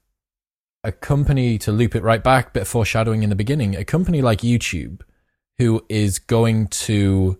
[0.84, 4.22] a company to loop it right back, bit of foreshadowing in the beginning, a company
[4.22, 5.02] like YouTube,
[5.58, 7.40] who is going to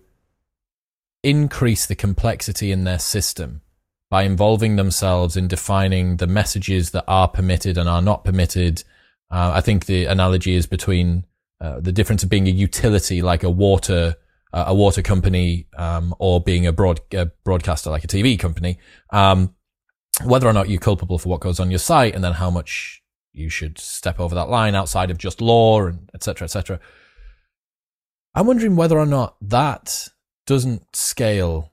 [1.22, 3.62] increase the complexity in their system
[4.10, 8.84] by involving themselves in defining the messages that are permitted and are not permitted.
[9.30, 11.24] Uh, I think the analogy is between
[11.60, 14.16] uh, the difference of being a utility like a water
[14.52, 18.78] uh, a water company um, or being a broad a broadcaster like a TV company.
[19.10, 19.54] Um,
[20.22, 23.01] whether or not you're culpable for what goes on your site, and then how much
[23.32, 26.80] you should step over that line outside of just law and etc etc
[28.34, 30.08] i'm wondering whether or not that
[30.46, 31.72] doesn't scale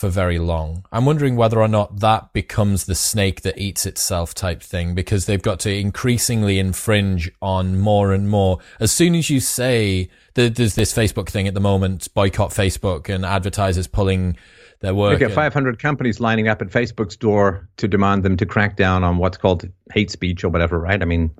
[0.00, 0.86] for very long.
[0.90, 5.26] I'm wondering whether or not that becomes the snake that eats itself type thing because
[5.26, 8.60] they've got to increasingly infringe on more and more.
[8.80, 13.10] As soon as you say that there's this facebook thing at the moment boycott facebook
[13.14, 14.38] and advertisers pulling
[14.80, 15.12] their work.
[15.12, 19.04] You get 500 companies lining up at Facebook's door to demand them to crack down
[19.04, 21.00] on what's called hate speech or whatever, right?
[21.00, 21.30] I mean,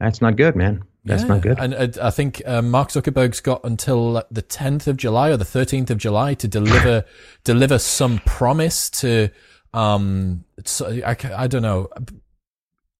[0.00, 0.82] that's not good, man.
[1.04, 1.28] That's yeah.
[1.28, 1.58] not good.
[1.58, 5.44] And uh, I think uh, Mark Zuckerberg's got until the 10th of July or the
[5.44, 7.04] 13th of July to deliver
[7.44, 9.30] deliver some promise to.
[9.74, 11.88] Um, so I, I don't know.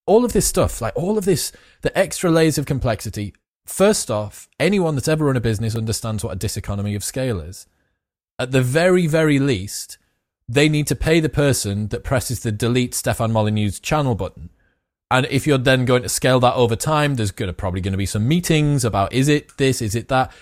[0.07, 1.53] All of this stuff, like all of this,
[1.83, 3.35] the extra layers of complexity.
[3.67, 7.67] First off, anyone that's ever run a business understands what a diseconomy of scale is
[8.39, 9.99] at the very, very least,
[10.49, 14.51] they need to pay the person that presses the delete Stefan Molyneux's channel button.
[15.11, 17.99] And if you're then going to scale that over time, there's to probably going to
[17.99, 20.33] be some meetings about is it this, is it that.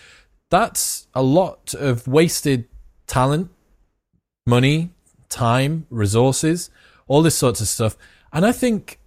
[0.51, 2.69] That's a lot of wasted
[3.07, 3.51] talent,
[4.47, 4.91] money,
[5.29, 6.71] time, resources,
[7.09, 7.97] all this sorts of stuff.
[8.33, 8.99] And I think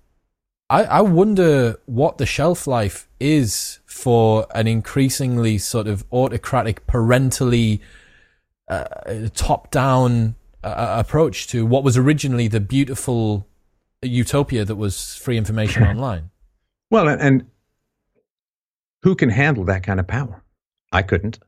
[0.70, 7.82] I, I wonder what the shelf life is for an increasingly sort of autocratic, parentally
[8.70, 13.48] uh, top down uh, approach to what was originally the beautiful
[14.02, 16.30] utopia that was free information online.
[16.92, 17.46] Well, and
[19.02, 20.44] who can handle that kind of power?
[20.92, 21.40] I couldn't.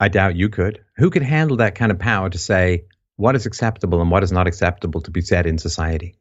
[0.00, 0.84] I doubt you could.
[0.96, 2.84] Who could handle that kind of power to say
[3.16, 6.18] what is acceptable and what is not acceptable to be said in society?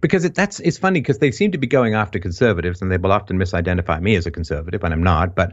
[0.00, 2.96] Because it, that's it's funny because they seem to be going after conservatives, and they
[2.96, 5.34] will often misidentify me as a conservative, and I'm not.
[5.34, 5.52] But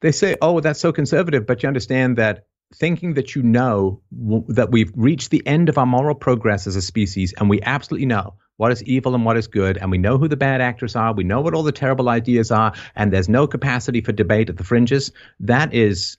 [0.00, 4.44] they say, "Oh, that's so conservative," but you understand that thinking that you know w-
[4.48, 8.06] that we've reached the end of our moral progress as a species and we absolutely
[8.06, 10.96] know what is evil and what is good and we know who the bad actors
[10.96, 14.48] are we know what all the terrible ideas are and there's no capacity for debate
[14.48, 16.16] at the fringes that is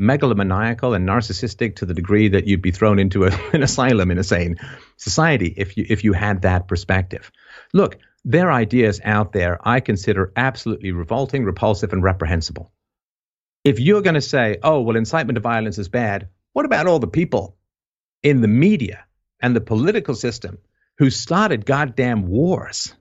[0.00, 4.18] megalomaniacal and narcissistic to the degree that you'd be thrown into a, an asylum in
[4.18, 4.56] a sane
[4.96, 7.32] society if you if you had that perspective.
[7.72, 12.72] Look there are ideas out there i consider absolutely revolting repulsive and reprehensible
[13.66, 17.00] if you're going to say, oh, well, incitement to violence is bad, what about all
[17.00, 17.56] the people
[18.22, 19.04] in the media
[19.42, 20.58] and the political system
[20.98, 22.94] who started goddamn wars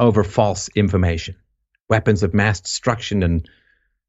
[0.00, 1.36] over false information,
[1.88, 3.48] weapons of mass destruction and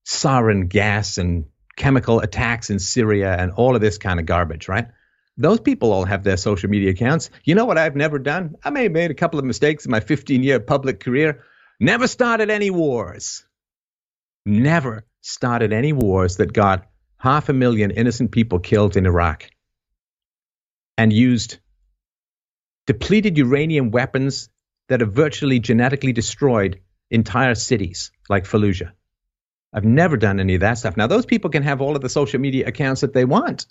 [0.04, 1.46] sarin gas and
[1.76, 4.88] chemical attacks in Syria and all of this kind of garbage, right?
[5.38, 7.30] Those people all have their social media accounts.
[7.44, 8.56] You know what I've never done?
[8.64, 11.44] I may have made a couple of mistakes in my 15 year public career
[11.80, 13.46] never started any wars.
[14.48, 19.50] Never started any wars that got half a million innocent people killed in Iraq
[20.98, 21.60] and used
[22.88, 24.50] depleted uranium weapons
[24.90, 28.92] that have virtually genetically destroyed entire cities like Fallujah.
[29.74, 30.98] I've never done any of that stuff.
[30.98, 33.68] Now, those people can have all of the social media accounts that they want.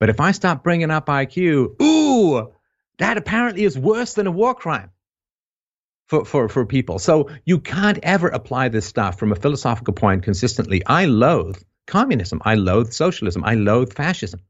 [0.00, 2.52] But if I start bringing up IQ, ooh,
[2.98, 4.90] that apparently is worse than a war crime
[6.12, 6.98] for, for, for people.
[6.98, 10.82] So you can't ever apply this stuff from a philosophical point consistently.
[10.84, 11.56] I loathe
[11.86, 12.42] communism.
[12.44, 13.42] I loathe socialism.
[13.44, 14.40] I loathe fascism.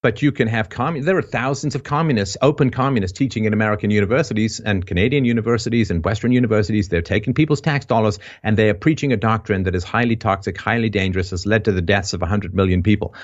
[0.00, 1.04] But you can have commun.
[1.04, 6.04] There are thousands of communists, open communists, teaching in American universities and Canadian universities and
[6.04, 6.88] Western universities.
[6.88, 10.56] They're taking people's tax dollars and they are preaching a doctrine that is highly toxic,
[10.56, 13.16] highly dangerous, has led to the deaths of 100 million people.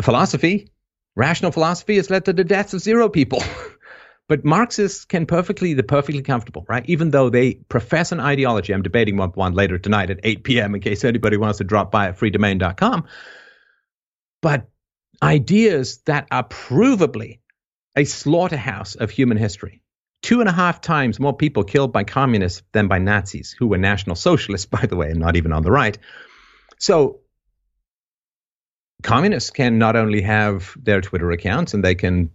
[0.00, 0.70] Philosophy,
[1.14, 3.42] rational philosophy, has led to the deaths of zero people.
[4.28, 6.84] but Marxists can perfectly, they're perfectly comfortable, right?
[6.88, 8.72] Even though they profess an ideology.
[8.72, 10.74] I'm debating one, one later tonight at 8 p.m.
[10.74, 13.04] in case anybody wants to drop by at freedomain.com.
[14.40, 14.68] But
[15.22, 17.40] ideas that are provably
[17.96, 19.82] a slaughterhouse of human history.
[20.22, 23.78] Two and a half times more people killed by communists than by Nazis, who were
[23.78, 25.98] National Socialists, by the way, and not even on the right.
[26.78, 27.20] So,
[29.02, 32.30] communists can not only have their Twitter accounts and they can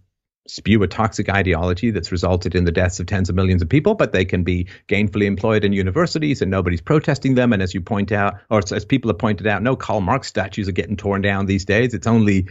[0.48, 3.94] spew a toxic ideology that's resulted in the deaths of tens of millions of people,
[3.94, 7.52] but they can be gainfully employed in universities and nobody's protesting them.
[7.52, 10.68] And as you point out, or as people have pointed out, no Karl Marx statues
[10.68, 11.94] are getting torn down these days.
[11.94, 12.48] It's only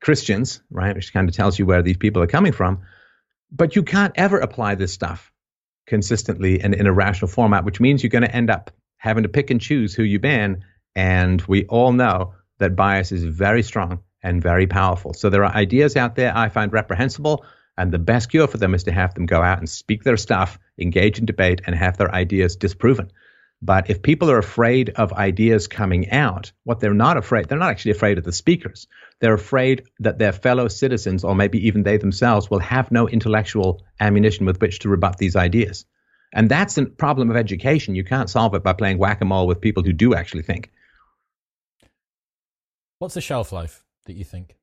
[0.00, 0.94] Christians, right?
[0.94, 2.80] Which kind of tells you where these people are coming from.
[3.50, 5.32] But you can't ever apply this stuff
[5.86, 9.28] consistently and in a rational format, which means you're going to end up having to
[9.28, 10.64] pick and choose who you ban.
[10.94, 15.14] And we all know that bias is very strong and very powerful.
[15.14, 17.44] So there are ideas out there I find reprehensible,
[17.76, 20.16] and the best cure for them is to have them go out and speak their
[20.16, 23.10] stuff, engage in debate, and have their ideas disproven.
[23.60, 27.70] But if people are afraid of ideas coming out, what they're not afraid, they're not
[27.70, 28.86] actually afraid of the speakers.
[29.20, 33.82] They're afraid that their fellow citizens, or maybe even they themselves, will have no intellectual
[33.98, 35.86] ammunition with which to rebut these ideas.
[36.32, 37.96] And that's the problem of education.
[37.96, 40.70] You can't solve it by playing whack a mole with people who do actually think.
[42.98, 44.56] What's the shelf life that you think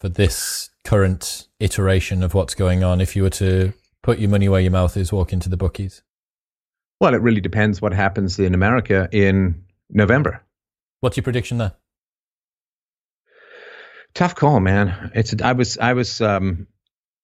[0.00, 4.48] for this current iteration of what's going on if you were to put your money
[4.48, 6.02] where your mouth is, walk into the bookies?
[7.00, 10.44] Well, it really depends what happens in America in November.
[11.00, 11.72] What's your prediction there?
[14.14, 15.12] Tough call, man.
[15.14, 16.66] It's I was I was um,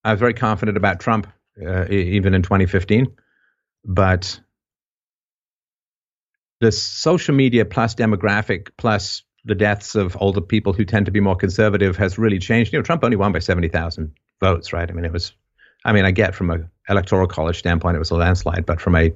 [0.05, 1.26] I was very confident about Trump
[1.61, 3.16] uh, even in 2015,
[3.85, 4.41] but
[6.61, 11.20] the social media plus demographic plus the deaths of older people who tend to be
[11.20, 12.72] more conservative has really changed.
[12.72, 14.88] You know, Trump only won by 70,000 votes, right?
[14.88, 15.32] I mean, it was,
[15.84, 18.97] I mean, I get from an electoral college standpoint, it was a landslide, but from
[18.97, 19.12] a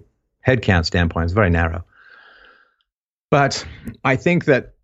[0.46, 1.84] headcount standpoint, it's very narrow.
[3.30, 3.66] But
[4.04, 4.74] I think that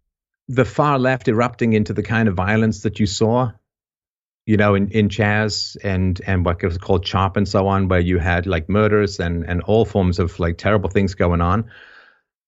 [0.49, 3.53] the far left erupting into the kind of violence that you saw,
[4.47, 8.01] you know, in, in Chaz and and what was called Chop and so on, where
[8.01, 11.71] you had like murders and and all forms of like terrible things going on,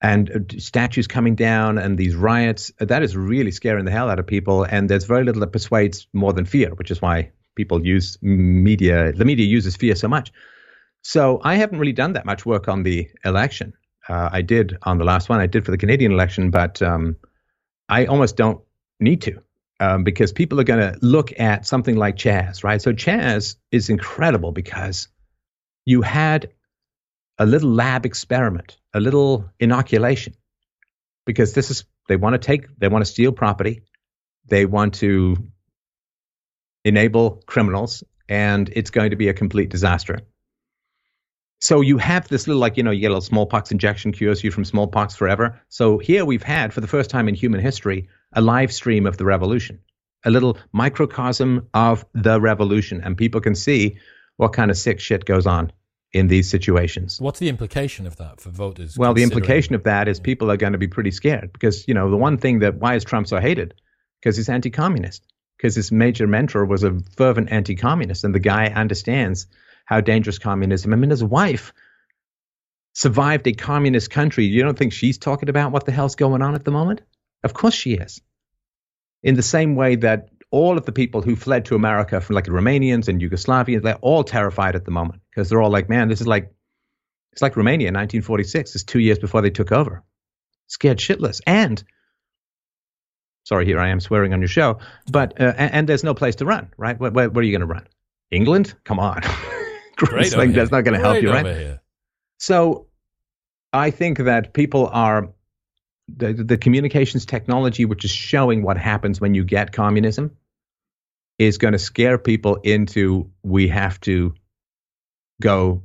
[0.03, 4.18] and uh, statues coming down and these riots, that is really scaring the hell out
[4.18, 4.64] of people.
[4.64, 9.12] And there's very little that persuades more than fear, which is why people use media.
[9.12, 10.32] The media uses fear so much.
[11.03, 13.72] So I haven't really done that much work on the election.
[14.09, 15.40] Uh, I did on the last one.
[15.40, 17.16] I did for the Canadian election, but um,
[17.88, 18.61] I almost don't
[19.01, 19.40] need to
[19.80, 22.80] um, because people are going to look at something like Chaz, right?
[22.80, 25.09] So Chaz is incredible because
[25.84, 26.51] you had
[27.38, 30.32] a little lab experiment, a little inoculation,
[31.26, 33.82] because this is they want to take, they want to steal property,
[34.47, 35.36] they want to
[36.82, 40.20] enable criminals, and it's going to be a complete disaster.
[41.61, 44.42] So you have this little, like, you know, you get a little smallpox injection cures
[44.42, 45.61] you from smallpox forever.
[45.68, 49.18] So here we've had, for the first time in human history, a live stream of
[49.18, 49.80] the revolution,
[50.24, 53.03] a little microcosm of the revolution.
[53.03, 53.99] And people can see
[54.36, 55.72] what kind of sick shit goes on
[56.13, 57.21] in these situations.
[57.21, 58.97] What's the implication of that for voters?
[58.97, 61.95] Well, the implication of that is people are going to be pretty scared because, you
[61.95, 63.75] know, the one thing that why is Trump so hated?
[64.21, 65.27] Because he's anti communist,
[65.57, 68.25] because his major mentor was a fervent anti communist.
[68.25, 69.47] And the guy understands
[69.85, 70.93] how dangerous communism.
[70.93, 71.73] I mean, his wife
[72.95, 74.47] survived a communist country.
[74.47, 77.03] You don't think she's talking about what the hell's going on at the moment?
[77.45, 78.23] Of course she is.
[79.23, 82.44] In the same way that all of the people who fled to America from like
[82.44, 86.09] the Romanians and Yugoslavians, they're all terrified at the moment because they're all like, man,
[86.09, 86.53] this is like,
[87.32, 88.74] it's like Romania in 1946.
[88.74, 90.03] It's two years before they took over.
[90.68, 91.40] Scared shitless.
[91.47, 91.82] And,
[93.44, 94.78] sorry, here I am swearing on your show,
[95.11, 96.99] but, uh, and, and, there's no place to run, right?
[96.99, 97.86] Where, where, where are you going to run?
[98.30, 98.74] England?
[98.84, 99.20] Come on.
[99.97, 101.47] Great like, that's not going to help you, right?
[101.47, 101.80] Here.
[102.38, 102.86] So
[103.72, 105.28] I think that people are
[106.09, 110.37] the, the communications technology, which is showing what happens when you get communism,
[111.39, 114.35] is going to scare people into we have to
[115.41, 115.83] go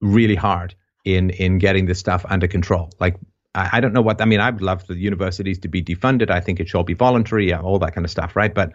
[0.00, 2.90] really hard in in getting this stuff under control.
[2.98, 3.16] Like
[3.54, 4.40] I, I don't know what I mean.
[4.40, 6.30] I'd love for the universities to be defunded.
[6.30, 8.54] I think it should be voluntary, all that kind of stuff, right?
[8.54, 8.72] But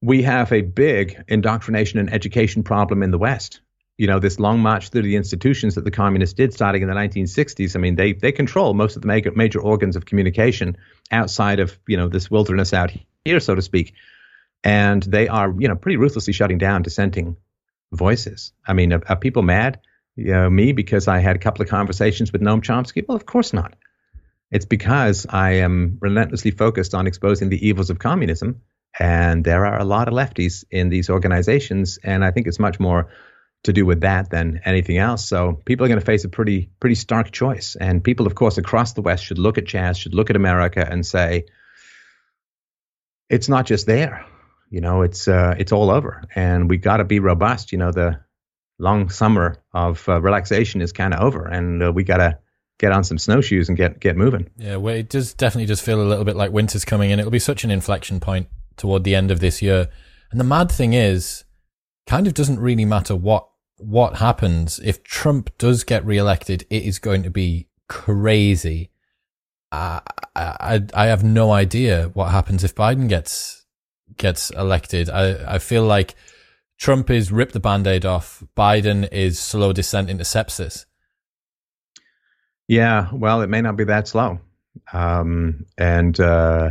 [0.00, 3.60] we have a big indoctrination and education problem in the West.
[3.98, 6.94] You know, this long march through the institutions that the communists did starting in the
[6.94, 7.76] 1960s.
[7.76, 10.76] I mean, they they control most of the major, major organs of communication
[11.10, 12.92] outside of you know this wilderness out
[13.24, 13.94] here, so to speak,
[14.64, 17.36] and they are you know pretty ruthlessly shutting down dissenting
[17.92, 18.52] voices.
[18.66, 19.80] I mean, are, are people mad?
[20.16, 23.04] You know, me because I had a couple of conversations with Noam Chomsky?
[23.06, 23.74] Well, of course not.
[24.50, 28.62] It's because I am relentlessly focused on exposing the evils of communism
[28.98, 32.80] and there are a lot of lefties in these organizations, and I think it's much
[32.80, 33.08] more
[33.64, 35.24] to do with that than anything else.
[35.26, 38.58] So people are going to face a pretty pretty stark choice, and people, of course,
[38.58, 41.46] across the West should look at Chaz, should look at America, and say,
[43.28, 44.24] it's not just there.
[44.70, 47.72] You know, it's uh, it's all over, and we got to be robust.
[47.72, 48.20] You know, the
[48.78, 52.38] long summer of uh, relaxation is kind of over, and uh, we got to
[52.78, 54.50] get on some snowshoes and get get moving.
[54.56, 57.30] Yeah, well, it does definitely just feel a little bit like winter's coming, and it'll
[57.30, 59.88] be such an inflection point toward the end of this year.
[60.30, 61.44] And the mad thing is,
[62.08, 63.46] kind of doesn't really matter what
[63.76, 66.66] what happens if Trump does get reelected.
[66.68, 68.90] It is going to be crazy.
[69.70, 70.00] I,
[70.34, 73.66] I I have no idea what happens if Biden gets
[74.16, 75.10] gets elected.
[75.10, 76.14] I I feel like
[76.78, 78.42] Trump is rip the band-aid off.
[78.56, 80.86] Biden is slow descent into sepsis.
[82.66, 84.40] Yeah, well, it may not be that slow.
[84.92, 86.70] Um, and uh,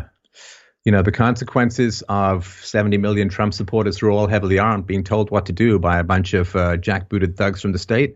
[0.87, 5.03] you know, the consequences of 70 million Trump supporters who are all heavily armed being
[5.03, 8.15] told what to do by a bunch of uh, jackbooted thugs from the state.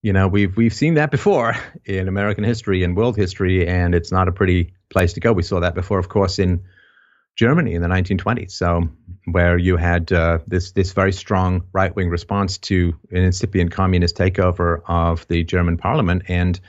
[0.00, 4.12] You know, we've we've seen that before in American history and world history, and it's
[4.12, 5.32] not a pretty place to go.
[5.32, 6.62] We saw that before, of course, in
[7.34, 8.52] Germany in the 1920s.
[8.52, 8.88] So,
[9.24, 14.16] where you had uh, this this very strong right wing response to an incipient communist
[14.16, 16.60] takeover of the German parliament, and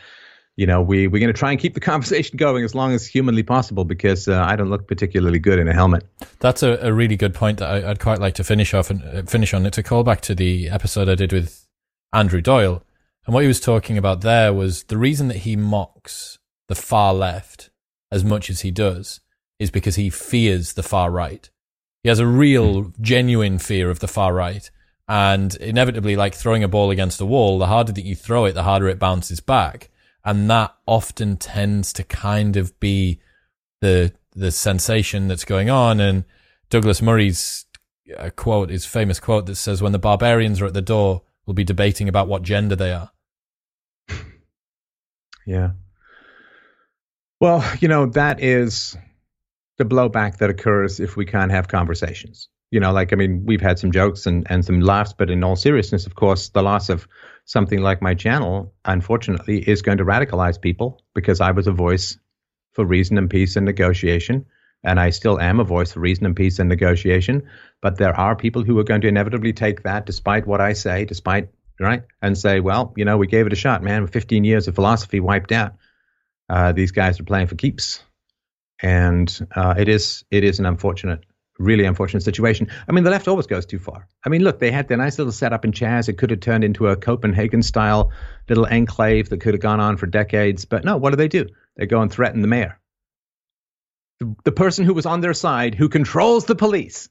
[0.62, 3.07] you know, we we're going to try and keep the conversation going as long as
[3.07, 6.05] humanly possible because uh, I don't look particularly good in a helmet.
[6.39, 9.03] That's a, a really good point that I, would quite like to finish off and
[9.03, 9.66] uh, finish on.
[9.66, 11.68] It's a callback to the episode I did with
[12.14, 12.84] Andrew Doyle,
[13.26, 16.38] and what he was talking about there was the reason that he mocks
[16.68, 17.72] the far left
[18.12, 19.20] as much as he does
[19.57, 21.49] is because he fears the far right.
[22.03, 22.99] He has a real, mm.
[23.01, 24.70] genuine fear of the far right.
[25.07, 28.53] And inevitably, like throwing a ball against a wall, the harder that you throw it,
[28.53, 29.91] the harder it bounces back
[30.24, 33.19] and that often tends to kind of be
[33.82, 35.99] the the sensation that's going on.
[35.99, 36.24] And
[36.69, 37.65] Douglas Murray's
[38.17, 41.53] uh, quote, his famous quote that says, "When the barbarians are at the door, we'll
[41.53, 43.11] be debating about what gender they are."
[45.45, 45.72] Yeah.
[47.39, 48.95] Well, you know that is
[49.78, 52.49] the blowback that occurs if we can't have conversations.
[52.72, 55.43] You know, like I mean, we've had some jokes and and some laughs, but in
[55.43, 57.07] all seriousness, of course, the loss of
[57.45, 62.17] something like my channel, unfortunately, is going to radicalize people because I was a voice
[62.74, 64.45] for reason and peace and negotiation.
[64.84, 67.43] And I still am a voice for reason and peace and negotiation.
[67.82, 71.05] But there are people who are going to inevitably take that, despite what I say,
[71.05, 71.49] despite,
[71.80, 72.03] right?
[72.22, 74.07] And say, well, you know, we gave it a shot, man.
[74.07, 75.76] 15 years of philosophy wiped out.
[76.49, 78.03] Uh, these guys are playing for keeps.
[78.82, 81.24] And uh, it is it is an unfortunate
[81.62, 82.68] really unfortunate situation.
[82.88, 84.07] I mean, the left always goes too far.
[84.26, 86.10] I mean, look, they had their nice little setup in Chaz.
[86.10, 88.11] It could have turned into a Copenhagen style
[88.49, 90.65] little enclave that could have gone on for decades.
[90.65, 91.48] But no, what do they do?
[91.77, 92.80] They go and threaten the mayor.
[94.19, 97.10] The, the person who was on their side, who controls the police,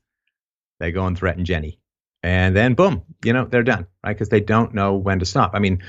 [0.78, 1.80] they go and threaten Jenny.
[2.22, 4.12] And then, boom, you know, they're done, right?
[4.12, 5.52] Because they don't know when to stop.
[5.54, 5.82] I mean,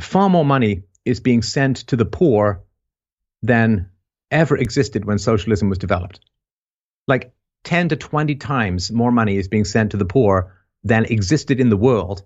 [0.00, 2.62] far more money is being sent to the poor
[3.42, 3.90] than
[4.30, 6.20] ever existed when socialism was developed.
[7.06, 7.32] Like
[7.66, 11.68] 10 to 20 times more money is being sent to the poor than existed in
[11.68, 12.22] the world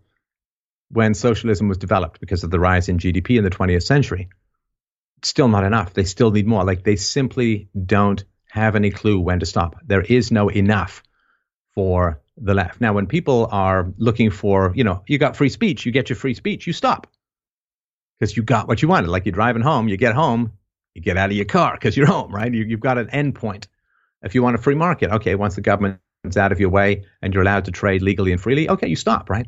[0.91, 4.29] when socialism was developed because of the rise in GDP in the 20th century.
[5.23, 5.95] Still not enough.
[5.95, 6.63] They still need more.
[6.63, 9.77] Like they simply don't have any clue when to stop.
[9.87, 11.03] There is no enough
[11.75, 12.81] for the left.
[12.83, 16.17] Now, when people are looking for, you know, you got free speech, you get your
[16.17, 17.07] free speech, you stop
[18.19, 19.09] because you got what you wanted.
[19.09, 20.53] Like you're driving home, you get home,
[20.95, 22.53] you get out of your car because you're home, right?
[22.53, 23.69] You, have got an end point.
[24.23, 27.33] If you want a free market, okay, once the government's out of your way and
[27.33, 29.47] you're allowed to trade legally and freely, okay, you stop, right?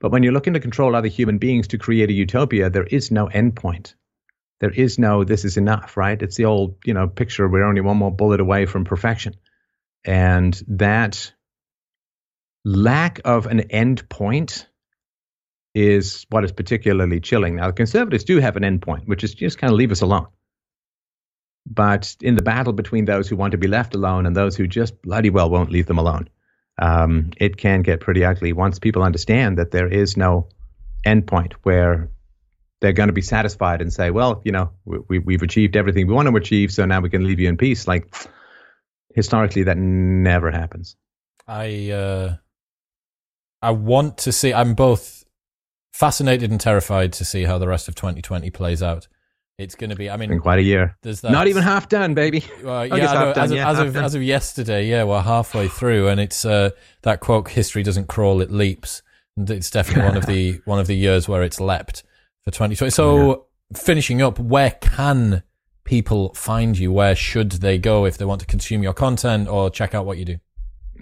[0.00, 3.10] But when you're looking to control other human beings to create a utopia, there is
[3.10, 3.94] no endpoint.
[4.60, 6.20] There is no this is enough, right?
[6.20, 9.36] It's the old, you know, picture we're only one more bullet away from perfection.
[10.04, 11.32] And that
[12.64, 14.66] lack of an end point
[15.74, 17.56] is what is particularly chilling.
[17.56, 20.26] Now, the conservatives do have an endpoint, which is just kind of leave us alone.
[21.66, 24.66] But in the battle between those who want to be left alone and those who
[24.66, 26.28] just bloody well won't leave them alone,
[26.80, 30.48] um, it can get pretty ugly once people understand that there is no
[31.06, 32.10] endpoint where
[32.80, 36.14] they're going to be satisfied and say, well, you know, we, we've achieved everything we
[36.14, 37.86] want to achieve, so now we can leave you in peace.
[37.86, 38.14] Like,
[39.14, 40.96] historically, that never happens.
[41.46, 42.36] I, uh,
[43.60, 45.24] I want to see, I'm both
[45.92, 49.08] fascinated and terrified to see how the rest of 2020 plays out.
[49.60, 50.08] It's going to be.
[50.08, 50.96] I mean, in quite a year.
[51.02, 52.42] There's that, Not even half done, baby.
[52.64, 56.08] Uh, yeah, done, as, of, yeah, as, of, as of yesterday, yeah, we're halfway through,
[56.08, 56.70] and it's uh,
[57.02, 59.02] that quote: "History doesn't crawl; it leaps."
[59.36, 62.02] And it's definitely one of the one of the years where it's leapt
[62.44, 62.90] for 2020.
[62.90, 63.78] So, yeah.
[63.78, 65.42] finishing up, where can
[65.84, 66.90] people find you?
[66.90, 70.16] Where should they go if they want to consume your content or check out what
[70.16, 70.38] you do?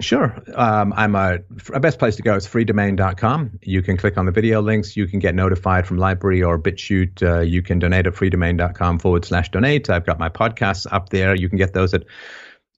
[0.01, 0.37] Sure.
[0.55, 1.39] Um, I'm a,
[1.73, 3.59] a best place to go is freedomain.com.
[3.63, 4.97] You can click on the video links.
[4.97, 7.23] You can get notified from LBRY or BitChute.
[7.23, 9.91] Uh, you can donate at freedomain.com forward slash donate.
[9.91, 11.35] I've got my podcasts up there.
[11.35, 12.05] You can get those at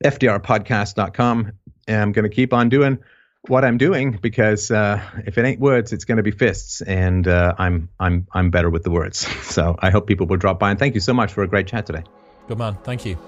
[0.05, 1.53] fdrpodcast.com.
[1.89, 2.99] And I'm going to keep on doing
[3.49, 7.27] what I'm doing because uh, if it ain't words, it's going to be fists, and
[7.27, 9.27] uh, I'm I'm I'm better with the words.
[9.51, 11.67] So I hope people will drop by and thank you so much for a great
[11.67, 12.05] chat today.
[12.47, 13.19] Good man, thank you.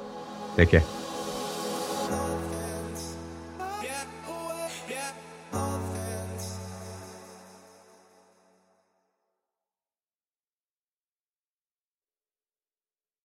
[0.56, 1.02] Take care.